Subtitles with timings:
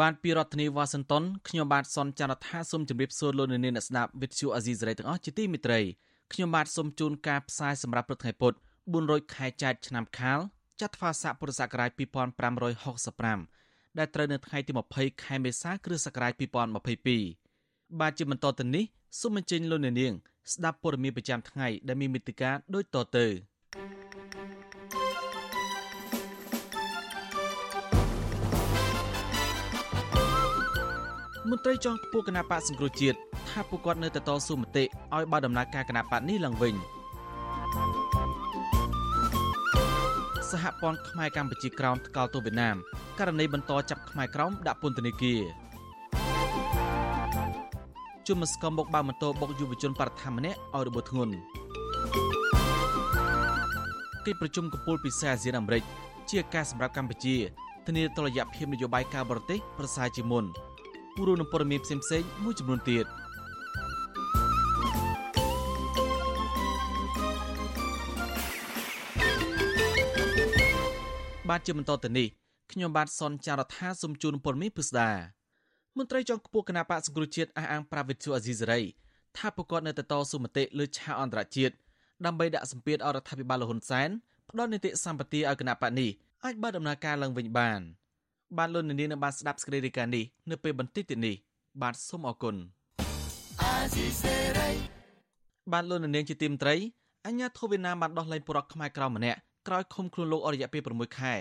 [0.00, 5.80] បានពីរដ្ឋធានីវ៉ាស៊ីនតោនខ្ញុំបាទសនចាររថាសូមជម្រាបសួរលោកអ្នកនាងអ្នកស្ដាប់វិទ្យុអាស៊ីសេរីទាំងអស់ជាទីមេត្រី
[6.32, 8.52] ខ្ញុំបាទសូមជូនការផ្សាយសម្រាប់ព្រឹកថ្ងៃពុធ
[8.94, 10.38] 400ខែចែកឆ្នាំខាល
[10.80, 16.32] ចត្វាស័កពុរសករាជ2565ដែលត្រូវនៅថ្ងៃទី20ខែមេសាគ្រិស្តសករាជ
[17.16, 18.84] 2022បាទជាបន្តទៅនេះ
[19.20, 20.12] សូមអញ្ជើញលោកអ្នកនាង
[20.52, 23.26] ស្ដាប់ព័ត៌មានប្រចាំថ្ងៃដែលមានមេតិការដូចតទៅ
[31.50, 33.16] មន្ត្រីជាន់ខ្ពស់គណៈបកសង្គ្រោះជាតិ
[33.48, 36.74] ថាពួកគាត់នៅតែតស៊ូមតិឲ្យបើដំណើរការគណៈបកនេះឡើងវិញ
[40.50, 42.76] សហព័ន្ធខ្មែរកម្ពុជាក្រោមថ្កោលទោសវៀតណាម
[43.18, 45.40] ករណីបន្តចាប់ខ្មែរក្រោមដាក់ពន្ធនាគារ
[48.26, 51.34] ជុំមស្គមបុកបើម៉ូតូបុកយុវជនបរិស្ថានម្នាក់ឲ្យរបួសធ្ងន់
[54.26, 55.82] កិច្ចប្រជុំកំពូលពិសេសអាស៊ានអាមេរិក
[56.30, 57.36] ជាការសម្រាប់កម្ពុជា
[57.86, 60.44] ធានាតុល្យភាពនយោបាយការបរទេសប្រសើរជាងមុន
[61.18, 63.06] ពួរនឹងព័ត៌មានផ្សេងៗមួយចំនួនទៀត
[71.48, 72.28] បាទជាបន្តទៅនេះ
[72.72, 75.10] ខ្ញុំបាទសនចាររថាសូមជូនព័ត៌មានពិស្ដា
[75.96, 78.80] មន្ត្រីជាន់ខ្ពស់គណៈបកសង្គ្រោះជាតិអះអាងប្រាវិទ្យាអាស៊ីសេរី
[79.36, 81.74] ថាប្រកាសនៅតតសុមតិលើឆាកអន្តរជាតិ
[82.26, 84.08] ដើម្បីដាក់សម្ពាធអរដ្ឋាភិបាលលហ៊ុនសែន
[84.50, 86.10] ផ្ដល់នីតិសម្បទាឲ្យគណៈបកនេះ
[86.44, 87.80] អាចបើកដំណើរការឡើងវិញបាន។
[88.56, 91.34] បានលោកនាងនឹងបានស្ដាប់សេចក្តីរាយការណ៍នេះនៅពេលបន្តិចទៀតនេះ
[91.82, 92.56] បាទសូមអរគុណ
[95.72, 96.74] បានលោកនាងជាទីមត្រី
[97.26, 101.34] អញ្ញាធិវៀតណាមបានដោះលែងពលរដ្ឋខ្មែរក្រៅម្នាក់ក្រោយឃុំខ្លួនលោកអរិយៈពេល6ខែ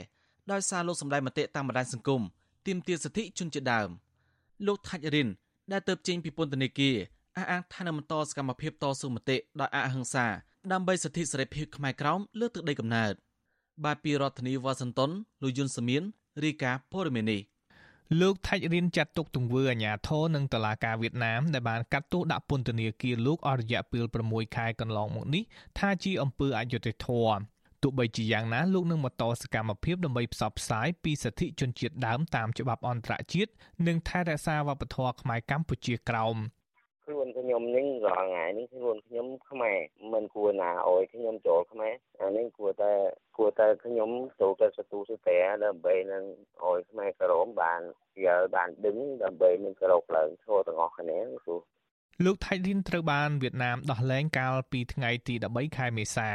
[0.51, 2.21] ដោយសារលោកសម្ដែងមតិតាមបណ្ដាញសង្គម
[2.67, 3.89] ទាមទារសិទ្ធិជនជាដើម
[4.67, 5.29] លោកថាច់រិន
[5.71, 6.95] ដែលទៅចេញពីពន្ធនាគារ
[7.37, 10.25] អះអាងថានឹងបន្តសកម្មភាពតស៊ូមតិដោយអហិង្សា
[10.71, 13.13] ដើម្បីសិទ្ធិសេរីភាពខ្មែរក្រោមលើទឹកដីកំណើត
[13.85, 15.11] បាទពីរដ្ឋធានីវ៉ាស៊ីនតោន
[15.41, 16.03] លោកយុនសាមៀន
[16.43, 17.41] រាយការណ៍ព័ត៌មាននេះ
[18.21, 25.43] លោកថាច់រៀនចាត់ទុកទង្វើអាញាធរនិងតឡាការវៀតណាមដែលបានកាត់ទោសដាក់ពន្ធនាគារលោកអស់រយៈពេល6ខែកន្លងមកនេះ
[25.79, 27.39] ថាជាអំពើអយុត្តិធម៌
[27.81, 33.51] ទោះបីជាយ៉ាងណាលោកនឹងបន្តសកម្មភាពដើម្បីផ្សព្វផ្សាយពីសិទ្ធិជនជាតិដើមតាមច្បាប់អន្តរជាតិ
[33.87, 36.37] និងថែរក្សាវប្បធម៌ខ្មែរកម្ពុជាក្រោម
[37.09, 39.79] ខ្លួនខ្ញុំនេះរាល់ថ្ងៃនេះខ្លួនខ្ញុំខ្មែរ
[40.13, 42.93] មិនគួរណាអោយខ្ញុំចូលខ្មែរអានេះគួរតែ
[43.37, 44.09] គួរតែខ្ញុំ
[44.41, 46.23] ចូលទៅសទូសតែដើម្បីនឹង
[46.65, 47.81] អោយខ្មែរក្រមបាន
[48.25, 51.55] យើបានដឹងដើម្បីនឹងក្រោកឡើងឈរទាំងអស់គ្នាគូ
[52.25, 56.31] លោកថៃឌិនត្រូវបានវៀតណាមដោះលែងកាលពីថ្ងៃទី13ខែមេសា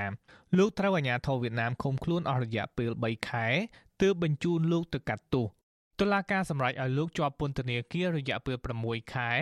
[0.59, 3.47] លោកត្រូវអាជ្ញាធរវៀតណាមឃុំខ្លួនអស់រយៈពេល3ខែ
[4.03, 5.47] ទើបបញ្ជូនលោកទៅកាត់ទោស
[6.01, 9.33] តុលាការសម្រេចឲ្យលោកជាប់ពន្ធនាគាររយៈពេល6ខែ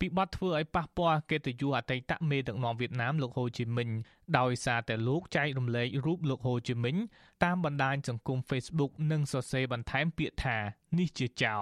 [0.00, 3.88] ពីបទធ្វើឲ្យប៉ះពាល់កិត្តិយសអតីតមេដឹកនាំវៀតណាមលោកហូជីមិញ
[4.38, 6.96] ដោយសារតែលោកចែករំលែករូបលោកហូជីមិញ
[7.44, 10.56] តាមបណ្ដាញសង្គម Facebook និងសរសេរបន្ថែមពាក្យថា
[10.98, 11.56] នេះជាចៅ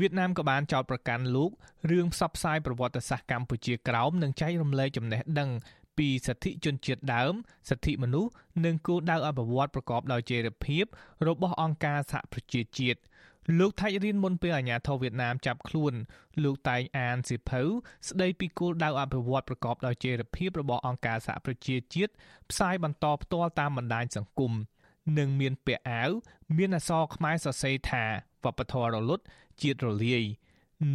[0.00, 1.50] វៀតណាមក៏បានចោទប្រកាន់លោក
[1.90, 5.50] រឿងផ្សព្វផ្សាយប្រវត្តិសាស្ត្រកម្ពុជាក្រោមនិងចែករំលែកចំណេះដឹង
[5.98, 7.34] ពីសិទ្ធិជនជាតិដើម
[7.68, 8.30] សិទ្ធិមនុស្ស
[8.64, 10.84] និងគោលដៅអភិវឌ្ឍប្រកបដោយចីរភាព
[11.28, 13.00] របស់អង្គការសហប្រជាជាតិ
[13.58, 15.94] លោកថាច់រៀនមុនពេលអាញាធរវៀតណាមចាប់ខ្លួន
[16.42, 17.62] លោកតែងអានសិភៅ
[18.08, 22.12] ស្ដីពីគោលដៅអភិវឌ្ឍប្រកបដោយចីរភាពរបស់អង្គការសហប្រជាជាតិ
[22.50, 24.52] ផ្សាយបន្តផ្ទាល់តាមបណ្ដាញសង្គម
[25.18, 26.10] និងមានពាក់អាវ
[26.56, 28.04] មានអក្សរខ្មែរសរសេរថា
[28.44, 29.24] វប្បធម៌រលត់
[29.62, 30.22] ជាតិរលាយ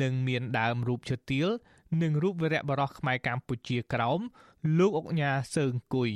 [0.01, 1.49] និងមានដើមរូបឈើទាល
[2.01, 4.19] និងរូបវីរៈបរោះខ្មែរកម្ពុជាក្រោម
[4.77, 6.11] លោកអុកញ៉ាសើងគុយ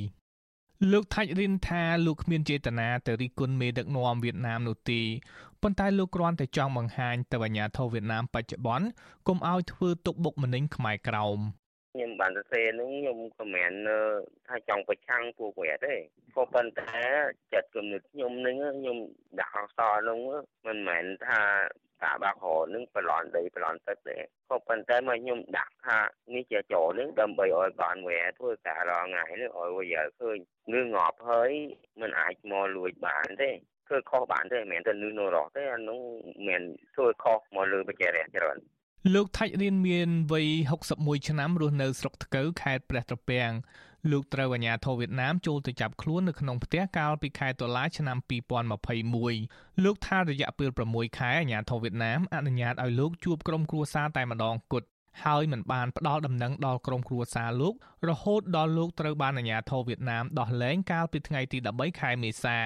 [0.89, 5.01] លោកថាច់រិនថាលោកគ្មានចេតនាទៅរិះគន់មេដឹកនាំវៀតណាមនោះទេ
[5.61, 8.87] ប៉ុន្តែលោកគ្រាន់តែចង់បង្ហាញទៅអាញាធរវៀតណាមបច្ចុប្បន្ន
[9.27, 11.39] កុំឲ្យធ្វើទុកបុកម្នេញខ្មែរក្រោម
[11.93, 13.73] ខ្ញុំបានសរសេរនោះខ្ញុំក៏មិន
[14.47, 15.95] ថាចង់ប្រឆាំងពួកគាត់ទេ
[16.35, 16.99] ក៏ប៉ុន្តែ
[17.53, 18.97] ចិត្តគំនិតខ្ញុំនឹងខ្ញុំ
[19.39, 20.19] ដាក់អក្សរនោះ
[20.67, 21.41] មិនមែនថា
[22.03, 24.17] តាបាក់ហរនឹងប្រឡន់ដីប្រឡន់ទឹកទេ
[24.49, 25.99] ក៏ប៉ុន្តែមកខ្ញុំដាក់ថា
[26.33, 30.37] នេះជាចោនឹងដើម្បីឲ្យបានវែធ្វើការរងថ្ងៃនេះឲ្យវាយើឃើញ
[30.71, 31.51] ងឿងប់ហើយ
[32.01, 33.51] មិនអាចមកលួចបានទេ
[33.87, 36.01] ធ្វើខុសបានទេមិនមែនទៅនឿនរស់ទេអានោះ
[36.47, 36.61] មិន
[36.95, 38.57] ធ្វើខុសមកលើបច្ចេករះច្រើន
[39.13, 40.47] លោកថាច់រៀនមានវ័យ
[40.87, 43.51] 61ឆ្នាំរស់នៅស្រុកថ្កូវខេត្តព្រះត្រពាំង
[44.09, 48.17] លោកត្រូវអាជ្ញាធរវៀតណាមចូលទៅចាប់ខ្លួននៅក្នុងផ្ទះកាលពីខែតុលាឆ្នាំ
[49.01, 54.87] 2021លោកថារយៈពេល6ខែអាជ្ញាធរវៀតណាមអនុញ្ញាតឲ្យលោកជួបក្រុមគ្រួសារតែម្ដងគត់
[55.23, 57.73] ហើយមិនបានផ្ដល់ដំណឹងដល់ក្រុមគ្រួសារលោក
[58.09, 62.59] រហូតដល់លោកត្រូវបានអាជ្ញាធរវៀតណាមដោះលែងកាលពីថ្ងៃទី13ខែមេសា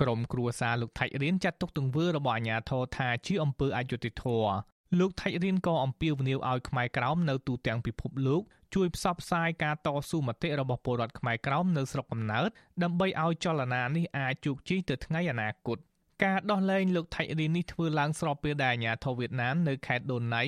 [0.00, 4.50] ក្រុមគ្រួសារលោកថៃរៀនចាត់ទុកទង្វើរបស់អាជ្ញាធរថាជាអំពើអយុត្តិធម៌
[4.98, 8.42] លោកថៃរៀនក៏អំពាវនាវឲ្យខ្មែរក្រោមនៅទូទាំងពិភពលោក
[8.74, 12.48] ជួយផ្សព្វផ្សាយការតស៊ូមតិរបស់ពលរដ្ឋខ្មែរក្រោមនៅស្រុកកំណើត
[12.82, 15.78] ដើម្បីឲ្យចលនានេះអាចជោគជ័យទៅថ្ងៃអនាគត
[16.24, 20.42] ការដោះលែងលោកថៃរៀននេះធ្វើឡើងស្របពេលដែលអាញាធរវៀតណាមនៅខេត្តដូណៃ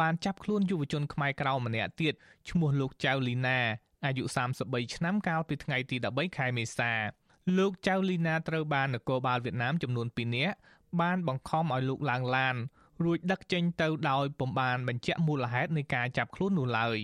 [0.00, 2.14] បានចាប់ខ្លួនយុវជនខ្មែរក្រៅម្នាក់ទៀត
[2.50, 3.58] ឈ្មោះលោកចៅលីណា
[4.04, 4.24] អាយុ
[4.60, 6.92] 33ឆ្នាំកាលពីថ្ងៃទី13ខែមេសា
[7.58, 10.56] លោកចៅលីណាត្រូវបាននគរបាលវៀតណាមចំនួន2នាក់
[11.00, 12.56] បានបង្ខំឲ្យលោកឡើងឡាន
[13.04, 16.98] រួចដឹកចេញទៅដោយពុំបានបញ្ជាក់មូលហេតុនៃការចាប់ខ្លួននោះឡើយ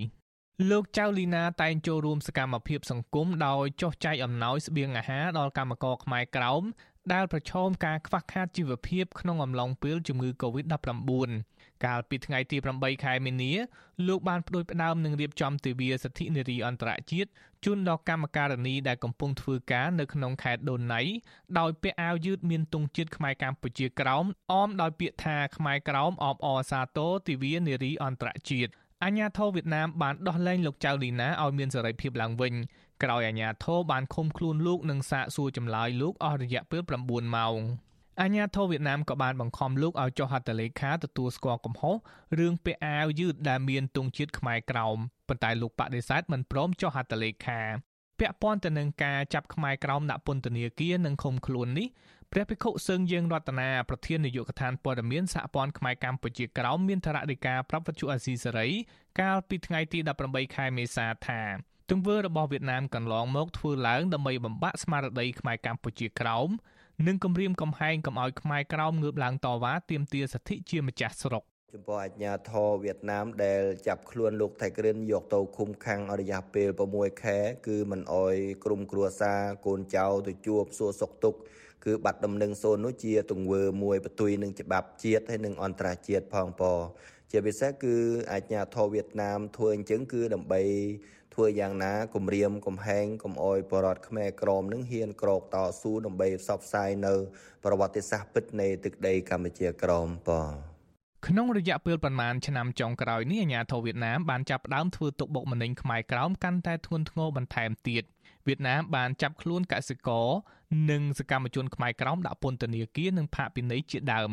[0.71, 6.63] លោកចៅលីណាតែងចូលរួមសកម្មភាពសង្គមដោយចុះចែកអំណោយស្បៀងអាហារដល់កម្មករខ្មែរក្រោម
[7.13, 10.85] ដែលប្រឈមការខ្វះខាតជីវភាពក្នុងអំឡុងពេលជំងឺ Covid-19
[11.85, 13.53] កាលពីថ្ងៃទី8ខែមីនា
[14.07, 17.31] លោកបានផ្ដួចផ្ដើមនឹងរៀបចំទិវាសិទ្ធិនារីអន្តរជាតិ
[17.65, 21.01] ជូនដល់កម្មការនីដែលកំពុងធ្វើការនៅក្នុងខេត្តដូណៃ
[21.59, 28.71] ដោយពាក់អាវយឺតមានទង់ជាតិខ្មែរកម្ពុជាក្រោមអមដោយពាក្យថាខ្មែរក្រោមអបអរសាទរទិវានារីអន្តរជាតិ
[29.05, 32.55] អាញាធរវៀតណាមបានដោះលែងលោកចៅលីណាឲ្យមានសេរីភាពឡើងវិញ
[33.03, 37.59] ក្រោយអាញាធរបានឃុំខ្លួនលោកនិងសាកសួរចម្លើយលោកអស់រយៈពេល9ម៉ោង
[38.23, 41.97] អាញាធរវៀតណាមក៏បានបង្ខំលោកឲ្យចុះហត្ថលេខាទទួលស្គាល់កំហុស
[42.39, 44.97] រឿងពាក់អាវយឺតដែលមានទង់ជាតិខ្មែរក្រោម
[45.29, 47.61] ប៉ុន្តែលោកបដិសេធមិនព្រមចុះហត្ថលេខា
[48.19, 51.89] ពាក់ព័ន្ធទៅនឹងការចាប់ខ្មែរក្រោមដាក់ពន្ធនាគារនិងឃុំខ្លួននេះ
[52.33, 58.69] ព្រះភិក្ខុសឹងយើងរតនាប្រធាននាយកដ្ឋានព័ត៌មានសហព័ន្ធខ្មែរកម្ពុជាក្រោមមានថ្នាក់ដឹកការប្រាប់វិទ្យុអាស៊ីសេរី
[59.21, 59.99] កាលពីថ្ងៃទី
[60.29, 61.41] 18ខែមេសាថា
[61.91, 66.49] ទង្វើរបស់វៀតណាមកន្លងមកធ្វើឡើងដើម្បីបំបាក់ស្មារតីខ្មែរកម្ពុជាក្រោម
[67.05, 71.43] និងគម្រាមកំហែងកុំឲ្យខ្មែរក្រោមងើបឡើងតវ៉ាទាមទារសិទ្ធិជាម្ចាស់ស្រុក
[71.75, 77.39] ចំពោះអាជ្ញាធរវៀតណាមដែលចាប់ខ្លួនលោកថៃក្រិនយកទៅឃុំឃាំងអរយៈពេល6ខែ
[77.69, 78.35] គឺមិនអោយ
[78.65, 81.39] ក្រុមគ្រួសារកូនចៅទៅជួបសួរសុខទុក្ខ
[81.85, 86.63] គឺបាត់ដំណឹងសូននោះជាទង្វើមួយផ្ទុយនឹងច្បាប់ជាតិហើយនិងអន្តរជាតិផងព
[87.31, 87.95] ជាពិសេសគឺ
[88.33, 90.63] អាជ្ញាធរវៀតណាមធ្វើអញ្ចឹងគឺដើម្បី
[91.37, 97.15] ធ្វើយ៉ាងណាគម្រាមកំហែងកំអយបរតខ្មែរក្រមនឹងហ៊ានក្រោកតស៊ូដើម្បីផ្សព្វផ្សាយនៅ
[97.65, 100.31] ប្រវត្តិសាស្ត្រពិតនៃទឹកដីកម្ពុជាក្រមប
[101.27, 108.05] ក្នុងរយៈពេលប្រមាណឆ្នាំចុងក្រោយនេះអាញាធរវៀតណាមបានចាប់ផ្ដើមធ្វើទុកបុកម្នេញខ្មែរក្រមកាន់តែធ្ងន់ធ្ងរបន្ថែមទៀត
[108.47, 110.29] វៀតណាមបានចាប់ខ្លួនកសិករ
[110.91, 114.31] និងសកម្មជនខ្មែរក្រមដាក់ពន្ធនាគារនិងផាកពិន័យជាដើម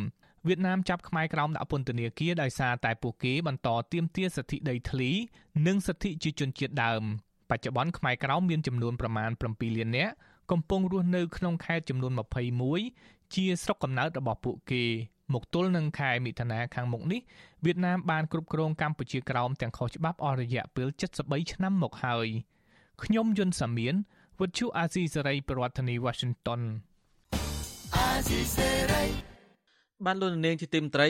[0.47, 5.11] វៀតណាមចាប់ខ្មែរក្រោមដាក់ពន្ធនាគារដោយសារតែពួកគេបន្តទាមទារសិទ្ធិដីធ្លី
[5.67, 7.03] និងសិទ្ធិជាជនជាតិដើម
[7.49, 10.13] បច្ចុប្បន្នខ្មែរក្រោមមានចំនួនប្រមាណ7លាននាក់
[10.51, 12.11] កំពុងរស់នៅក្នុងខេត្តចំនួន
[12.73, 14.83] 21ជាស្រុកកំណើតរបស់ពួកគេ
[15.33, 17.21] មកទល់នឹងខែមិថុនាខាងមុខនេះ
[17.65, 20.87] វៀតណាមបានគ្រប់គ្រងកម្ពុជាក្រោមទាំងខុសច្បាប់អស់រយៈពេល
[21.21, 22.27] 73ឆ្នាំមកហើយ
[23.03, 23.95] ខ្ញុំយុនសាមៀន
[24.39, 26.61] វិទ្យុអាស៊ីសេរីប្រធានាធិបតី Washington
[27.95, 29.32] អាស៊ីសេរី
[30.05, 31.09] បានលោកនាងជាទីមត្រី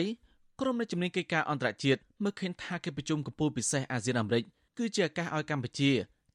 [0.60, 4.44] ក្រុមនៃជំនាញកិច្ចការអន្តរជាតិមើលឃើញថាកិច្ចប្រជុំកំពូលពិសេសអាស៊ានអាមេរិក
[4.78, 5.90] គឺជាឱកាសឲ្យកម្ពុជា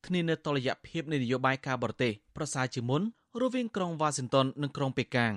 [0.05, 3.01] ធានានូវតុល្យភាពនៃនយោបាយការបរទេសប្រសើរជាងមុន
[3.41, 5.33] រវាងក្រុងវ៉ាស៊ីនតោននិងក្រុងប៉េកាំង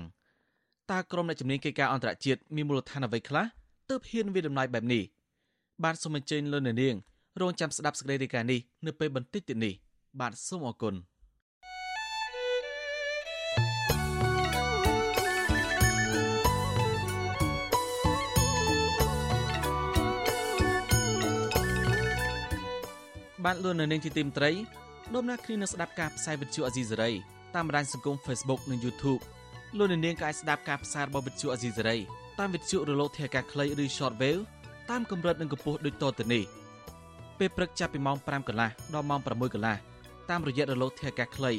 [0.91, 3.45] តើក្រុមនៃជំនាញកិច្ចការអន្តរជាតិមានមូលដ្ឋានអ្វីខ្លះ
[3.89, 5.03] ទើបហ៊ានវាដំណើរបែបនេះ
[5.85, 6.97] បាទសូមអញ្ជើញលោកនាង
[7.41, 9.75] រងចាំស្ដាប់សេចក្តីរាយការណ៍នេះនៅពេលបន្តិចទៀតនេះ
[10.21, 10.95] បាទសូមអរគុណ។
[23.45, 24.51] បានលួននៅនាងជាទីមត្រី
[25.15, 27.11] ដំណើរគ្នានឹងស្ដាប់ការផ្សាយវិទ្យុអាស៊ីសេរី
[27.55, 29.23] តាមបណ្ដាញសង្គម Facebook និង YouTube
[29.79, 31.97] លោកនាងក៏អាចស្ដាប់ការផ្សាយរបស់វិទ្យុអាស៊ីសេរី
[32.39, 34.43] តាមវិទ្យុរលកធាតុអាកាសខ្លីឬ Shortwave
[34.91, 36.45] តាមកម្រិតនិងកម្ពស់ដូចតទៅនេះ
[37.39, 39.77] ពេលព្រឹកចាប់ពីម៉ោង5កន្លះដល់ម៉ោង6កន្លះ
[40.31, 41.53] តាមរយៈរលកធាតុអាកាសខ្លី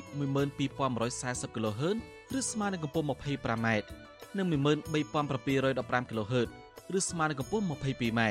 [0.74, 1.98] 12140 kHz
[2.38, 3.68] ឬស្មើនឹងកម្ពស់ 25m
[4.38, 6.48] និង13715 kHz
[6.98, 8.22] ឬស្មើនឹងកម្ពស់ 22m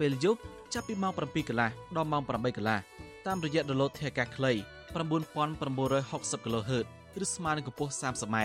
[0.00, 0.40] ពេលយប់
[0.74, 2.78] ចាប់ពីម៉ោង7កន្លះដល់ម៉ោង8កន្លះ
[3.26, 4.52] តាមរយៈរលកធាតុអាកាសខ្លី
[4.92, 6.86] 9960 kHz
[7.22, 8.36] ឬស្មើនឹងកម្ពស់ 30m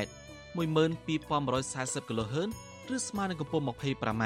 [0.57, 2.49] 12140 kHz
[2.95, 4.23] ឬស្មើនឹងកម្ពស់ 25m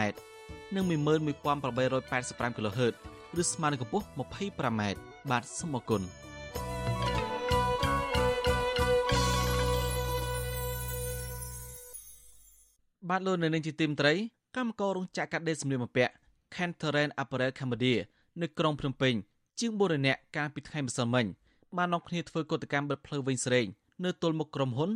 [0.75, 2.93] និង11885 kHz
[3.41, 4.81] ឬស្មើនឹងកម្ពស់ 25m
[5.29, 6.01] បាទសូមអរគុណ
[13.09, 14.13] បាទលោកនៅនឹងជាទីមត្រី
[14.55, 16.13] កម្មកររោងចក្រកាត់ដេរសម្លៀកបំពាក់
[16.55, 17.99] Canterbury Apparel Cambodia
[18.41, 19.13] នៅក្រុងភ្នំពេញ
[19.59, 21.25] ជាង4នាក់កាលពីថ្ងៃម្សិលមិញ
[21.77, 23.65] បាននាំគ្នាធ្វើកតកម្មបិទផ្លូវវិញស្រេង
[24.05, 24.91] នៅទល់មុខក្រុមហ៊ុន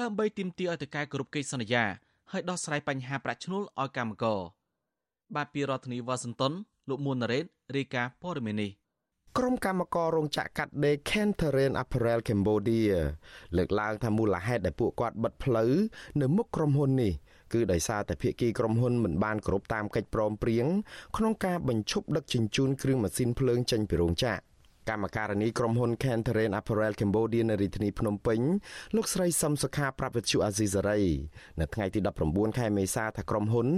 [0.00, 1.84] ដើម្បីទាមទារឲ្យតកែគ្រប់កិច្ចសន្យា
[2.30, 4.40] ហើយដោះស្រាយបញ្ហាប្រាក់ឈ្នួលឲ្យកម្មករ
[5.34, 6.52] បាទពីរដ្ឋធានីវ៉ាស៊ីនតោន
[6.88, 7.44] លោកមួនណារ៉េត
[7.76, 8.70] រាយការណ៍ព័ត៌មាននេះ
[9.38, 12.92] ក្រុមកម្មកររោងចក្រកាត់ដេរ Kentheren Apparel Cambodia
[13.56, 15.72] លើកឡើងថាមូលហេតុដែលពួកគាត់បិទផ្លូវ
[16.20, 17.12] នៅមុខក្រុមហ៊ុននេះ
[17.52, 20.66] គឺដោយសារតែភាគីក្រុមហ៊ុនមិនបានគោរពតាមកិច្ចព្រមព្រៀង
[21.16, 24.50] ក្នុងការបញ្ឈប់ដឹកជញ្ជូនគ្រឿងម៉ាស៊ីនភ្លើងចេញពីរោងចក្រ
[24.90, 28.40] កម្មការនីក្រុមហ៊ុន Kentheren Apparel Cambodia នៅរាជធានីភ្នំពេញ
[28.96, 31.00] លោកស្រីសឹមសុខាប្រាប់វិទ្យុអាស៊ីសេរី
[31.60, 33.68] នៅថ្ងៃទី19ខែមេសាថាក្រុមហ៊ុន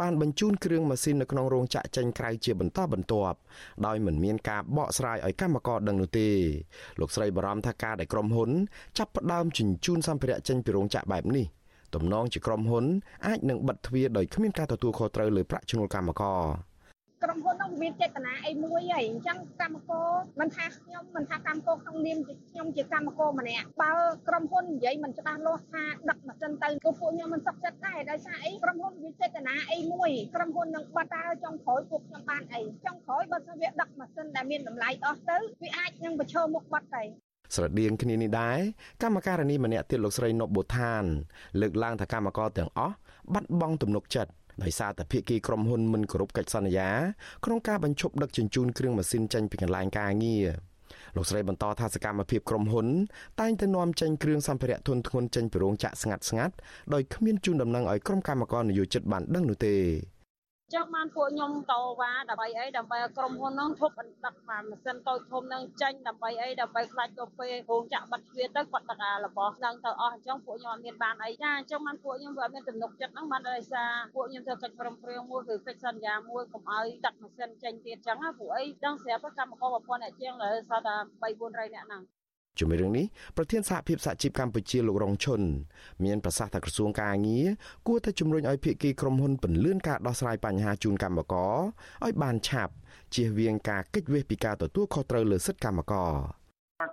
[0.00, 3.38] បានបញ្ជូនគ្រឿងម៉ាស៊ីននៅក្នុងរោងចក្រចេញក្រៅជាបន្តបន្ទាប់
[3.86, 6.28] ដោយមិនមានការបកស្រាយឲ្យកម្មករដឹងនោះទេ
[7.00, 8.50] លោកស្រីបារម្ភថាការដែលក្រុមហ៊ុន
[8.98, 11.46] ចាប់ផ្ដើមជញ្ជូនសម្ភារៈចេញពីរោងចក្របែបនេះ
[11.94, 12.84] ទំនងជាក្រុមហ៊ុន
[13.26, 16.42] អាចនឹងបិទទ្វារដោយគ្មានការទទួលខុសត្រូវលើប្រាក់ឈ្នួលកម្មករ
[17.24, 20.08] ក្រុមហ៊ុននោះមានចេតនាអីមួយហើយអញ្ចឹងកម្មករ
[20.40, 22.18] មិនថាខ្ញុំមិនថាកម្មករក្នុងនាម
[22.50, 23.92] ខ្ញុំជាកម្មករម្នាក់បើ
[24.28, 37.04] ក្រុមហ៊ុននិយាយមិនច្បាស់លាស់ថាដឹកម៉ាស៊ីនទៅគឺពួកខ្ញុំមិនសុខចិត្តដែរដោយសារអីក្រុមហ៊ុនវាចេតនាអីមួយក្រុមហ៊ុននឹងបាត់តើចុងក្រោយពួកខ្ញុំបានអីចុងក្រោយបើសិនវាដឹកម៉ាស៊ីនដែលមានតម្លៃអស់ទៅវាអាចនឹងប្រឈមមុខបាត់ទៅ
[37.54, 38.58] ស្រដៀងគ្នានេះដែរ
[39.02, 41.02] កម្មការនីម្នាក់ទៀតលោកស្រីនប់បូថាន
[41.60, 42.94] លើកឡើងថាកម្មករទាំងអស់
[43.32, 44.32] បាត់បង់ទំនុកចិត្ត
[44.62, 46.90] ដោយសារតែភាគីក្រុមហ៊ុនមិនគោរពកិច្ចសន្យា
[47.44, 50.46] ក្នុងការបញ្ឈប់ដឹកជញ្ជូនគ្រឿងម៉ាស៊ីនចេញពីកន្លែងការងារ
[51.16, 52.86] លោកស្រីបន្តថាសកម្មភាពក្រុមហ៊ុន
[53.40, 56.54] តែងតែនាំចេញគ្រឿងសម្ភារៈធុនធ្ងន់ចេញពីរោងចក្រស្ងាត់ស្ងាត់
[56.94, 59.74] ដោយគ្មានជូនដំណឹងឲ្យក្រុមកម្មការនយោជិតបានដឹងនោះទេ
[60.74, 63.94] ចឹងបានពួកខ្ញុំតវ៉ាដើម្បីអីដើម្បីឲ្យក្រុមហ៊ុនហ្នឹងធប់
[64.26, 82.02] ដឹកម៉ាស៊ីនតូចធំហ្នឹងចេញដើម្បីអីដើម្បីខ្លាចទៅពេលរោងចក្របាត់ទ្វារទៅគាត់ដឹកអារបស់ហ្នឹងទៅអស់អញ្ចឹងពួកខ្ញុំអត់មានបានអីចាអញ្ចឹងបានពួកខ្ញុំវាអត់មានទំនុកចិត្តហ្នឹងបានដោយសារពួកខ្ញុំធ្វើកិច្ចព្រមព្រៀងមួយគឺកិច្ចសន្យាមួយកុំឲ្យដឹកម៉ាស៊ីនចេញទៀតអញ្ចឹងព្រោះអីដឹងស្រាប់កម្មករ1000អ្នកជាងលើសតតែ3 400អ្នកហ្នឹង
[82.58, 83.06] ជាមួយរឿងនេះ
[83.36, 85.40] ប្រធានសហភាពសហជីពកម្ពុជាលោករងឈុន
[86.04, 87.46] មានប្រសាសន៍ថាក្រសួងការងារ
[87.86, 91.54] គួរតែជំរុញឲ្យភាគីក្រុមហ៊ុនពន្លឿនការដោះស្រាយបញ្ហាជូនកម្មករ
[92.04, 92.74] ឲ្យបានឆាប់
[93.14, 96.12] ជៀសវាងការកិច្ចវេះពីការទទួលខុសត្រូវលើសិទ្ធិកម្មករ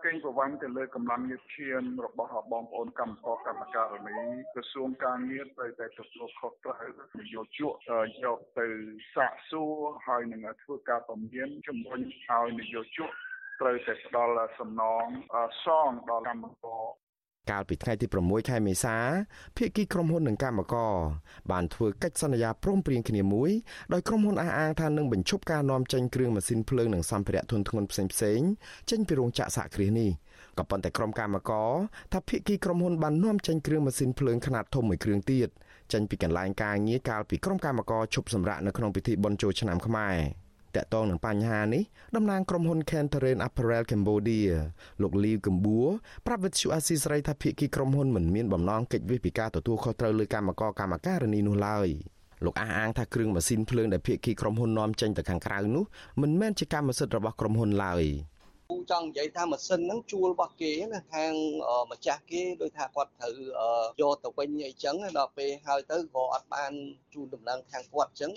[0.05, 4.17] កេងប្រវ័ញ្ចទៅលើកម្លាំងយុទ្ធឈានរបស់បងប្អូនកម្មករកម្មការនី
[4.53, 6.77] ក្រសួងការងារត្រូវតែទទួលខុសត្រូវ
[7.19, 7.73] នយោជក
[8.23, 8.67] យកទៅ
[9.15, 9.73] សាកសួរ
[10.07, 13.11] ហើយនឹងធ្វើការពមៀនជំរុញឲ្យនយោជក
[13.61, 15.05] ត្រូវតែផ្ដល់សំណង
[15.65, 17.09] សងដល់កម្មករ
[17.51, 18.97] កាលពីថ្ងៃទី6ខែមេសា
[19.57, 20.95] ភាគីក្រុមហ៊ុននិងកម្មករ
[21.51, 23.51] បានធ្វើកិច្ចសន្យាព្រមព្រៀងគ្នាមួយ
[23.93, 28.03] ដោយក្រុមហ៊ុនអះអាងថានឹងបញ្ឈប់ការនាំចេញគ្រឿងម៉ាស៊ីនភ្លើងនិងសម្ភារៈធុនធ្ងន់ផ្សេ
[28.37, 28.49] ងៗ
[28.89, 30.11] ចេញពីរោងចក្រសហគ្រាសនេះ
[30.57, 31.71] ក៏ប៉ុន្តែក្រុមកម្មករ
[32.13, 35.49] ថាភាគីក្រុមហ៊ុនបាននាំចេញគ្រឿងម៉ាស៊ីនភ្លើងខ្នាតធំមួយគ្រឿងទៀត
[35.93, 41.83] ចេញពីកន្លែងការងារកាលពីក្រុមកម្មករឈប់សម្រាកនៅក្នុងពិធីបុណ្យចូលឆ្នាំខ្មែរ តកតងនឹងបញ្ហានេះ
[42.15, 44.51] តំណាងក្រុមហ៊ុន Kentheren Apparel Cambodia
[45.01, 45.87] លោកលីវកម្បួរ
[46.25, 51.89] ប្រាប់វិទ្យុអាស៊ីសេរីថាភាគីក្រុមហ៊ុនមិនមានបំណងកិច្ចវិសពីការទទួលខុសត្រូវលើកម្មករកម្មការនីនោះឡើយ
[52.45, 55.83] លោកអះអាងថាគ្រឿងម៉ាស៊ីនភ្លើងដែលភាគីក្រុមហ៊ុននាំចេញទៅខាងក្រៅនោះ
[56.21, 58.03] មិនមែនជាកម្មសិទ្ធិរបស់ក្រុមហ៊ុនឡើយ។
[58.71, 61.33] គូចង់និយាយថាម៉ាស៊ីនហ្នឹងជួលរបស់គេណាខាង
[61.91, 63.33] ម្ចាស់គេដោយថាគាត់ត្រូវ
[64.01, 66.71] យកទៅវិញអីចឹងដល់ពេលហើយទៅក៏អត់បាន
[67.13, 68.31] ជូនដំណឹងខាងគាត់ចឹង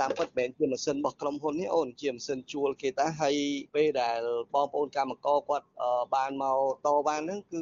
[0.00, 3.36] តាមពិតមិនមែនជាម៉ាស៊ីនរបស់ក្រុមហ៊ុននេះអូនជាម៉ាស៊ីនជួលគេតាហើយ
[3.74, 4.20] ពេលដែល
[4.54, 5.66] បងប្អូនកម្មករគាត់
[6.14, 7.60] បានមកតបានហ្នឹងគឺ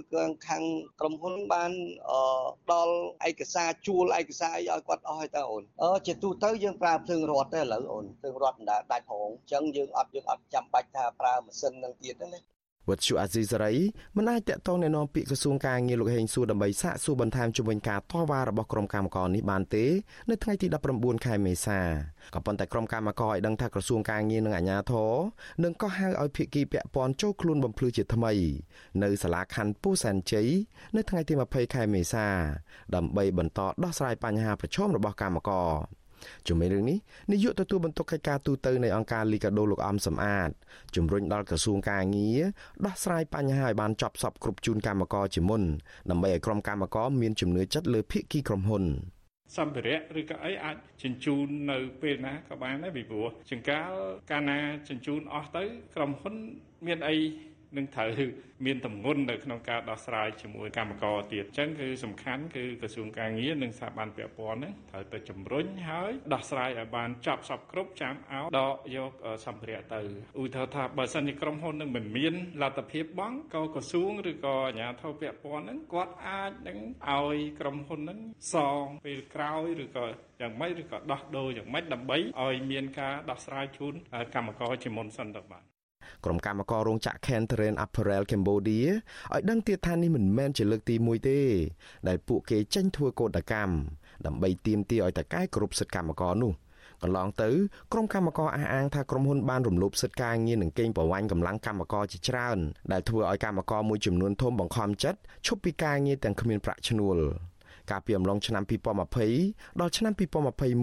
[0.49, 0.63] ខាង
[1.01, 1.71] ក្រុមហ៊ុនបាន
[2.73, 2.97] ដល់
[3.29, 12.55] ឯកសារជួលឯកសារអីឲ្យគាត់អស់ហើយតើអូនអឺជាទូទៅយើងប្រើភ្លើងរត់ទេឥឡូវអូនភ្លើងរត់មិនដាច់ផងអញ្ចឹងយើងអត់យើងអត់ចាំបាច់ថាប្រើម៉ាស៊ីននឹងទៀតទៀតណា
[12.89, 13.75] វត្តជូអាស៊ីសេរី
[14.17, 19.85] មិនអាចតកតងណែនាំពាក្យក្រសួងការងារលោកហេងសួរដើម្បីសាកសួរបន្ថែមជំវិញការតវ៉ារបស់ក្រុមកម្មការនេះបានទេ
[20.31, 20.67] នៅថ្ងៃទី
[20.97, 21.81] 19ខែមេសា
[22.35, 25.13] ក៏ប៉ុន្តែក្រុមកម្មការឲ្យដឹងថាក្រសួងការងារនិងអាជ្ញាធរ
[25.65, 28.33] នឹងក៏ហៅឲ្យភាគីពាក់ព័ន្ធចូលខ្លួនបំភ្លឺជាថ្មី
[29.03, 30.49] នៅសាលាខណ្ឌពោធិ៍សែនជ័យ
[30.97, 32.27] នៅថ្ងៃទី20ខែមេសា
[32.95, 35.71] ដើម្បីបន្តដោះស្រាយបញ្ហាប្រឈមរបស់កម្មករ
[36.49, 36.99] ជំវិញរឿងនេះ
[37.33, 40.51] នាយកទទួលបន្ទុកកិច្ចការទូតនៃអង្គការលីកាដូលោកអំសំអាត
[40.97, 42.41] ជំរុញដល់ក្រសួងការងារ
[42.87, 45.63] ដោះស្រាយបញ្ហាឲ្យបានចប់សពគ្រប់ជូនកម្មករជាមុន
[46.11, 48.85] ដើម្បីឲ្យក្រុមកម្មករមានជំនឿចិត្តលើភាគីក្រុមហ៊ុន
[49.57, 53.91] សម្ភារៈឬក៏អីអាចជញ្ជូននៅពេលណាក៏បានដែរពីព្រោះចង្កាល
[54.31, 55.65] កាលណាជញ្ជូនអស់ទៅ
[55.95, 56.35] ក្រុមហ៊ុន
[56.87, 57.17] មានអី
[57.79, 58.11] នឹងត្រូវ
[58.67, 69.13] មានតម្ងន់នៅក្នុងការដោះស្រាយជាមួយកម្មករទៀតអញ្ចឹងគឺសំខាន់គឺក្រសួងការងារនិងស្ថាប័នពាក់ព័ន្ធហ្នឹងត្រូវទៅជំរុញហើយដោះស្រាយឲ្យបានចប់សពគ្រប់ចាំអោដកយក
[69.47, 70.01] សម្ភារៈទៅ
[70.43, 76.79] ឧទាហរណ៍ថាបើសិនជាក្រុមហ៊ុននឹងមិនមានលទ្ធភាពបង់ក៏ក្រសួងឬក៏អាជ្ញាធរពាក់ព័ន្ធហ្នឹងគាត់អាចនឹង
[77.11, 78.19] ឲ្យក្រុមហ៊ុនហ្នឹង
[78.55, 80.07] សងពេលក្រោយឬក៏
[80.41, 83.95] យ៉ាងម៉េចឬក៏ដោះដូរយ៉ាងម៉េចដើម្បីឲ្យមានការដោះស្រាយជូន
[84.35, 85.74] កម្មករជាមុនសិនទៅបាទ
[86.25, 88.89] ក្រុមកម្មកររោងចក្រ Kentheren Apparel Cambodia
[89.35, 91.41] ឲ្យដឹងទៀតថានេះមិនមែនជាលើកទី1ទេ
[92.09, 93.75] ដែលពួកគេចេញធ្វើកោតកម្ម
[94.27, 96.53] ដើម្បីទាមទារឲ្យតកែគ្រប់សិទ្ធិកម្មករនោះ
[97.03, 97.51] កន្លងទៅ
[97.93, 102.59] ក្រុមកម្មការអះអាងថាក្រុមហ៊ុនបានរំលោភសិទ្ធិការងារនិងកេងប្រវ័ញ្ចកម្លាំងកម្មករជាច្រើន
[102.93, 107.19] ដែលធ្វើឲ្យកម្មករមួយចំនួនធំបង្ខំចិត្តឈប់ពីការងារទាំងគ្មានប្រាក់ឈ្នួល
[107.91, 108.63] កាលពីអំឡុងឆ្នាំ
[109.21, 110.13] 2020ដល់ឆ្នាំ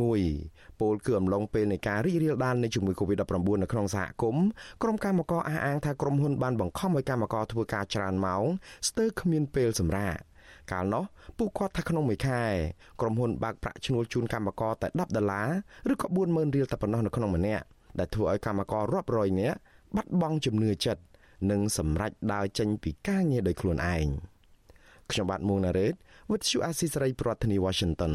[0.10, 4.46] 2021ពលគឺអំឡុងពេលនៃការរីករាលដាលនៃជំងឺ Covid-19 នៅក្នុងសហគមន៍
[4.84, 8.44] ក្រុមកម្មករអះអាងថាក្រុមហ៊ុនបានបង្ខំឲ្យកម្មករធ្វើការច្រើនម៉ោង
[8.88, 10.16] ស្ទើរគ្មានពេលសម្រាក
[10.72, 11.04] កាលនោះ
[11.38, 12.42] ពួកគាត់ថាក្នុងមួយខែ
[13.02, 15.42] ក្រុមហ៊ុនបើកប្រាក់ឈ្នួលជូនកម្មករតែ10ដុល្លា
[15.90, 17.64] រឬក៏40000រៀលតែប៉ុណ្ណោះនៅក្នុងម្នាក់
[18.00, 19.58] ដែលធ្វើឲ្យកម្មកររាប់រយនាក់
[19.96, 21.02] បាត់បង់ជំនឿចិត្ត
[21.52, 24.08] និងសម្រេចដើរចេញពីការងារដោយខ្លួនឯង
[25.12, 25.94] ខ្ញុំបាទមួងណារ៉េត
[26.32, 28.14] With you Asisari ប្រធានាទី Washington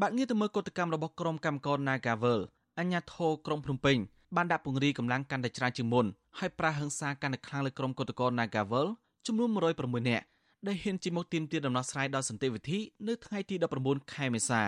[0.00, 2.38] បាក់ងារទៅមើលកតកម្មរបស់ក្រុមកម្មករ Nagavel
[2.78, 3.96] អញ្ញាធរក្រុងភ្នំពេញ
[4.36, 6.06] បានដាក់ពង្រាយកម្លាំងកាន់តែច្រើនជាងមុន
[6.38, 8.86] ហើយប្រាហឹង្សាកាន់តែខ្លាំងលើក្រុមកតករ Nagavel
[9.26, 10.24] ចំនួន106នាក់
[10.66, 14.62] ដែលហ៊ានជិះមកទាមទារដំណោះស្រាយដល់សន្តិវិធីនៅថ្ងៃទី19ខែមេសា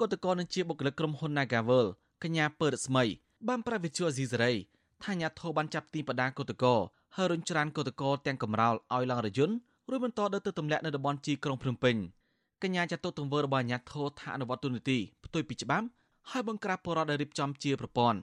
[0.00, 1.86] កតករនឹងជាបុគ្គលិកក្រុមហ៊ុន Nagavel
[2.22, 3.04] កញ្ញាពើរស្មី
[3.48, 4.52] បានប្រាវិទ្យាអេស៊ីសេរី
[5.02, 6.80] ថាអាញាធរបានចាប់ទីបដាកតករ
[7.16, 9.56] ហើយរុញច្រានកតករទាំងកំរោលឲ្យឡើងរយន្ត
[9.90, 11.96] រួចបន្តដើរទៅទម្លាក់នៅតំបន់ជីក្រុងភ្នំពេញ
[12.62, 15.86] កញ្ញាចាត់ទុកទង្វើរបស់អាញាធរថាអនុវត្តទូនីតិផ្ទុយពីច្បាប់
[16.30, 18.18] ហើយបង្ក្រាបបរិបទដែលរៀបចំជាប្រព័ន្ធ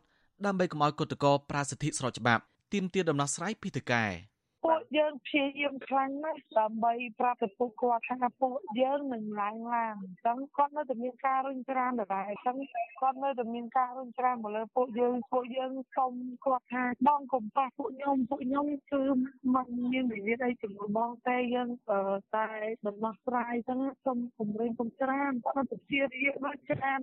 [0.45, 2.43] ដើម្បីកុំឲ្យកតករប្រាសិទ្ធិស្របច្បាប់
[2.74, 4.37] ទាមទារដំណោះស្រាយពីតកែពួក
[4.96, 12.58] យើងព្យាយាមខ្លាំងណាស់ដើម្បីប្រាប់ទៅពួកគាត់ថាពួកយើងនឹងឡើងឡើងអញ្ចឹងគាត់នៅតែមានការរុញច្រានដដែលអញ្ចឹង
[13.00, 16.13] គាត់នៅតែមានការរុញច្រានមកលើពួកយើងពួកយើងសុំ
[16.46, 19.03] គាត់ថាបងកុំប៉ះពួកខ្ញុំពួកខ្ញុំគឺ
[19.56, 21.70] មិនមានវិវាទអីជាមួយបងទេយើង
[22.36, 22.48] តែ
[22.88, 27.00] ដំណោះស្រាយអញ្ចឹងសុំគម្រាមគំច្រានគាត់ទៅជារៀបមកច្រាន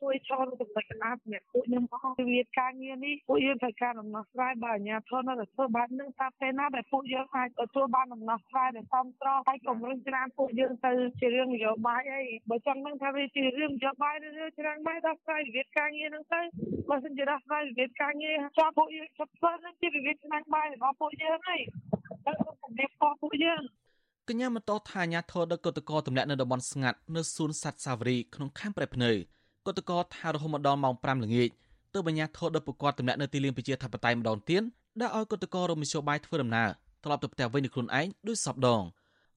[0.00, 16.40] ជួយឈរទៅចំណុចកណ្ដាលសម្រាប់ពួកខ្ញុំផងវិវាទការងារនេះពួកយើងត្រូវការដំណោះស្រាយបើអាជ្ញាធរនៅតែធ្វើបែបនេះតាមពេលណាដែលពួកយើងអាចទទួលបានដំណោះស្រាយដែលសមស្របហើយកុំរឹងច្រានពួកយើងទៅជារឿងនយោបាយអីបើចង់ដឹងថាវាជារឿងនយោបាយឬរឿងច្រានបាយដោះស្រាយវិវាទការងារហ្នឹងទៅ
[16.88, 21.60] បើសិនជាដោះស្រាយវិវាទការងារចាប់ពួកយើងចាប់ផ្ដើមនឹងជាវិវាទឆ្នាំបាយរបស់ពួកយើងហើយ
[22.26, 23.62] ទៅសម្រាប់ផងពួកយើង
[24.28, 29.10] កញ្ញាបន្តថាអាញាធរដឹកកតកទម្លាក់នៅតំបន់ស្ងាត់នៅសួនសัตว์សាវរីក្នុងខេមប្រៃភ្នៅ
[29.66, 31.48] កតកថារហូតមកដល់ម៉ោង5ល្ងាច
[31.94, 34.62] ទើបអាញាធរដឹកប្រកាសទម្លាក់នៅទីលានប្រជាធិបតេយ្យម្ដងទៀត
[35.00, 36.70] ដែលឲ្យកតករមធ្យោបាយធ្វើដំណើរ
[37.08, 38.82] ត្រឡប់ទៅផ្ទះវិញនឹងខ្លួនឯងដោយសពដង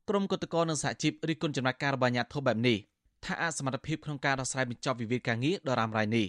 [0.09, 2.77] ក្រុមគឧតកោនិងសហជីពរិះគន់ចំណាត់ការរបស់អាជ្ញាធរបែបនេះ
[3.25, 6.27] ថាអសមត្ថភាពក្នុងការដោះស្រាយបញ្ចប់វិវាទការងារដ៏រ៉ាំរ៉ៃនេះ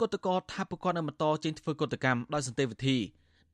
[0.00, 2.96] គឧតកោថាប្រព័ន្ធនឹងបន្តចេញធ្វើកតកម្មដោយសន្តិវិធី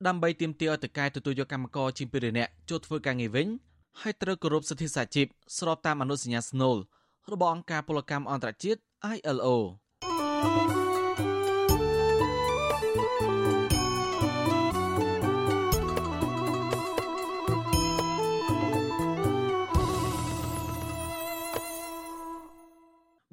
[0.07, 3.47] ដើម្បីទាមទារឲ្យតកែទទួលយកកម្មករជាង2នាក់ចូលធ្វើការងារវិញ
[4.01, 5.27] ហើយត្រូវគោរពសិទ្ធិសហជីព
[5.59, 6.77] ស្របតាមអនុសញ្ញាស្នូល
[7.33, 8.81] របស់អង្គការពលកម្មអន្តរជាតិ
[9.15, 9.49] ILO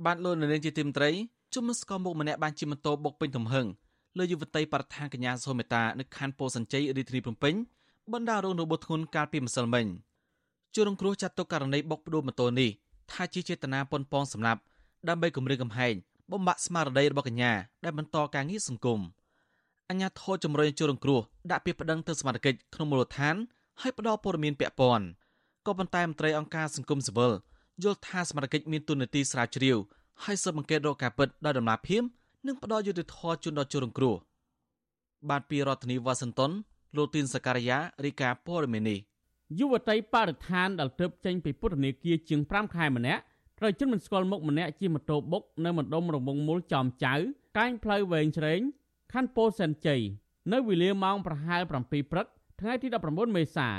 [0.06, 1.10] បានលោកនៅនាងជាទីមត្រី
[1.54, 3.66] ជុំស្គមមុខម្នាក់បានជិះម៉ូតូបុកពេញទំហឹង
[4.18, 7.54] លើយុវតីបរិស្ថានកញ្ញាសូមេតានៅខណ្ឌពោធិ៍សញ្ជ័យរាជធានីភ្នំពេញ
[8.14, 9.86] បណ្ដារងរបួសធ្ងន់កាលពីម្សិលមិញ
[10.74, 12.70] ជួររងគ្រោះចាត់ទុកករណីបុកផ្ដួលម៉ូតូនេះ
[13.12, 14.62] ថាជាចេតនាប៉ុនប៉ងសម្រាប់
[15.10, 15.94] ដើម្បីគម្រាមកំហែង
[16.32, 17.52] បំបាក់ស្មារតីរបស់កញ្ញា
[17.84, 19.00] ដែលបន្តការងារសង្គម
[19.90, 23.36] អញ្ញាធរជំរុញជួររងគ្រោះដាក់ពាក្យប្តឹងទៅសមាជិកក្នុងមូលដ្ឋាន
[23.82, 25.06] ហើយផ្ដល់ព័ត៌មានពាក់ព័ន្ធ
[25.66, 27.32] ក៏ប៉ុន្តែមន្ត្រីអង្គការសង្គមស៊ីវិល
[27.84, 29.78] យល់ថាសមាជិកមានទូនាទីស្រាវជ្រាវ
[30.24, 32.04] ហើយស៊ើបអង្កេតរកការពិតដោយដំណាភៀម
[32.48, 34.16] និងផ្ដល់យុត្តិធម៌ជូនដល់ជនរងគ្រោះ
[35.30, 36.52] បានពីរដ្ឋធានីវ៉ាស៊ីនតោន
[36.96, 38.96] លោកទីនសការីយ៉ារីកាព័រមេនី
[39.60, 43.22] យុវតីបរិស្ថានដែលទើបចេញពីពុទ្ធនេគាជាង5ខែម្នាក់
[43.60, 47.14] ត្រូវជនមិនស្គាល់មុខម្នាក់ជិះម៉ូតូបុកនៅមណ្ឌលរងងមូលចំចៅ
[47.58, 48.62] កាញផ្លូវវែងច្រែង
[49.14, 50.02] ខណ្ឌពោធិ៍សែនជ័យ
[50.52, 52.28] នៅវេលាម៉ោងប្រហែល7ព្រឹក
[52.60, 53.70] ថ្ងៃទី19មេសា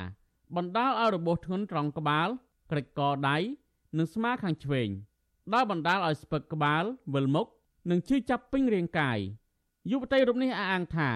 [0.55, 2.27] បណ្ដាលឲ្យរបួសធ្ងន់ត្រង់ក្បាល
[2.71, 3.37] ក្រិចកដៃ
[3.97, 4.89] និងស្មាខាងឆ្វេង
[5.53, 7.47] ដោយបណ្ដាលឲ្យស្ពឹកក្បាលវិលមុខ
[7.89, 9.19] និងឈឺចាប់ពេញរាងកាយ
[9.91, 11.09] យុវតីរូបនេះអះអាងថា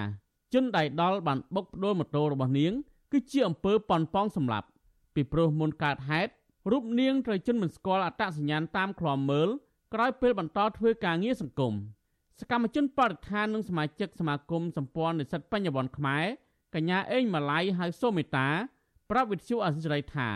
[0.54, 2.74] ជនដៃដល់បានបុកផ្ដួលម៉ូតូរបស់នាង
[3.12, 4.68] គឺជាអំពើប៉ុនប៉ងសម្លាប់
[5.16, 6.32] ពីព្រោះមុនកើតហេតុ
[6.72, 9.50] រូបនាងត្រូវជនមិនស្គាល់អត្តសញ្ញាណតាមឃ្លាំមើល
[9.94, 11.74] ក្រោយពេលបន្តធ្វើការងារសង្គម
[12.40, 16.26] សកម្មជនបរិស្ថាននិងសមាជិកសមាគមសម្ព័ន្ធនិស្សិតបញ្ញវន្តខ្មែរ
[16.76, 18.48] កញ្ញាអេងម៉ាឡៃហៅសូមេតា
[19.10, 20.30] ប្រាប់វិទ្យុអសិរ័យថា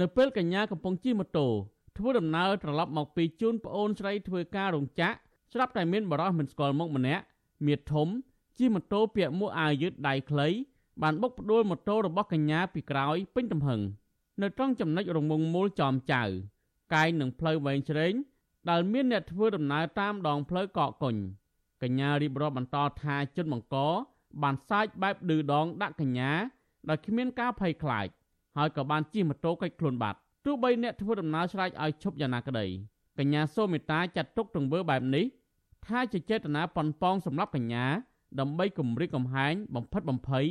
[0.00, 1.48] នៅពេលកញ្ញាកំពុងជិះម៉ូតូ
[1.96, 5.16] ធ្វើដំណើរត្រឡប់មកពីជូនប្អូនស្រីធ្វើការរោងចក្រ
[5.52, 7.24] ស្រាប់តែមានបរិះមិនស្គាល់មុខម្នាក់
[7.66, 8.08] មៀតធំ
[8.58, 10.48] ជិះម៉ូតូពាក់មួកអាវយឺតដៃខ្លី
[11.02, 13.80] បានបុកផ្ដួលម៉ូតូរបស់កញ្ញាពីក្រោយពេញទំហឹង
[14.42, 16.22] នៅត្រង់ចំណុចរងងមូលចំចៅ
[16.94, 18.14] កាយនឹងផ្លូវវែងច្រែង
[18.70, 21.16] ដែលមានអ្នកធ្វើដំណើរតាមដងផ្លូវកកកុញ
[21.82, 23.76] កញ្ញារៀបរាប់បន្តថាជនបង្ក
[24.42, 26.32] បានសាច់បែបឌឺដងដាក់កញ្ញា
[26.88, 28.06] ដោយគ្មានការភ័យខ្លាច
[28.56, 32.66] ហើយក៏បានជិះម៉ូតូកិច្ចខ្លួនបាត់ទោះបីអ្នកធ្វើដំណើរឆ្លាច់ឲ្យឈប់យ៉ាងណាក្តី
[33.18, 35.24] កញ្ញាសូមេតាចាត់ទុកទង្វើបែបនេះ
[35.86, 37.86] ថាជាចេតនាប៉ុនប៉ងសម្រាប់កញ្ញា
[38.40, 40.46] ដើម្បីគម្រិតកំហែងបំផិតបំភ័យ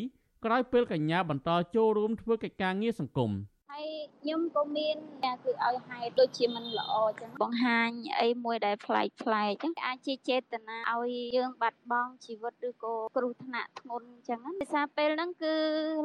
[0.45, 3.31] ក្រោយពេលកញ្ញាបន្តចូលរួមធ្វើកិច្ចការងារសង្គម។
[3.71, 3.89] ហើយ
[4.21, 4.97] ខ្ញុំក៏មាន
[5.43, 7.89] គឺឲ្យហេតុដូចជាមិនល្អអញ្ចឹងបង្ហាញ
[8.21, 15.53] អីមួយដែលប្លែកប្លែកអញ្ចឹងអាចជាចេតនាឲ្យយើងបាត់បង់ជីវិតឬក៏គ្រោះថ្នាក់ធ្ងន់អញ្ចឹងភាសាពេលហ្នឹងគឺ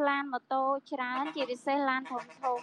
[0.08, 2.58] ឡានម៉ូតូច្រើនជាពិសេសឡានធំធំ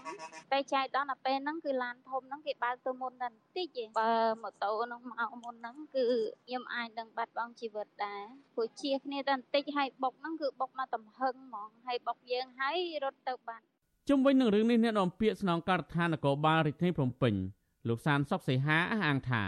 [0.51, 4.11] ពេលចែកដល់ដល់ពេលហ្នឹងគឺឡានធំហ្នឹងគេបើកទៅមុនតែបន្តិចឯងបើ
[4.41, 6.05] ម៉ូតូហ្នឹងមកមុនហ្នឹងគឺ
[6.45, 8.23] ខ្ញុំអាចនឹងបាត់បង់ជីវិតដែរ
[8.55, 13.65] ព្រោះជាគ្នាតែបន្តិចហើយបុកហ្នឹងគឺបុកមកទំហឹងហ្មងហើយបុកយើងហើយរត់ទៅបាត់
[14.09, 17.33] ជុំវិញនឹងរឿងនេះអ្នកនាំពាក្យស្នងការដ្ឋាននគរបាលរាជធានីភ្នំពេញ
[17.87, 19.43] លោកសានសុកសីហាអះអាងថា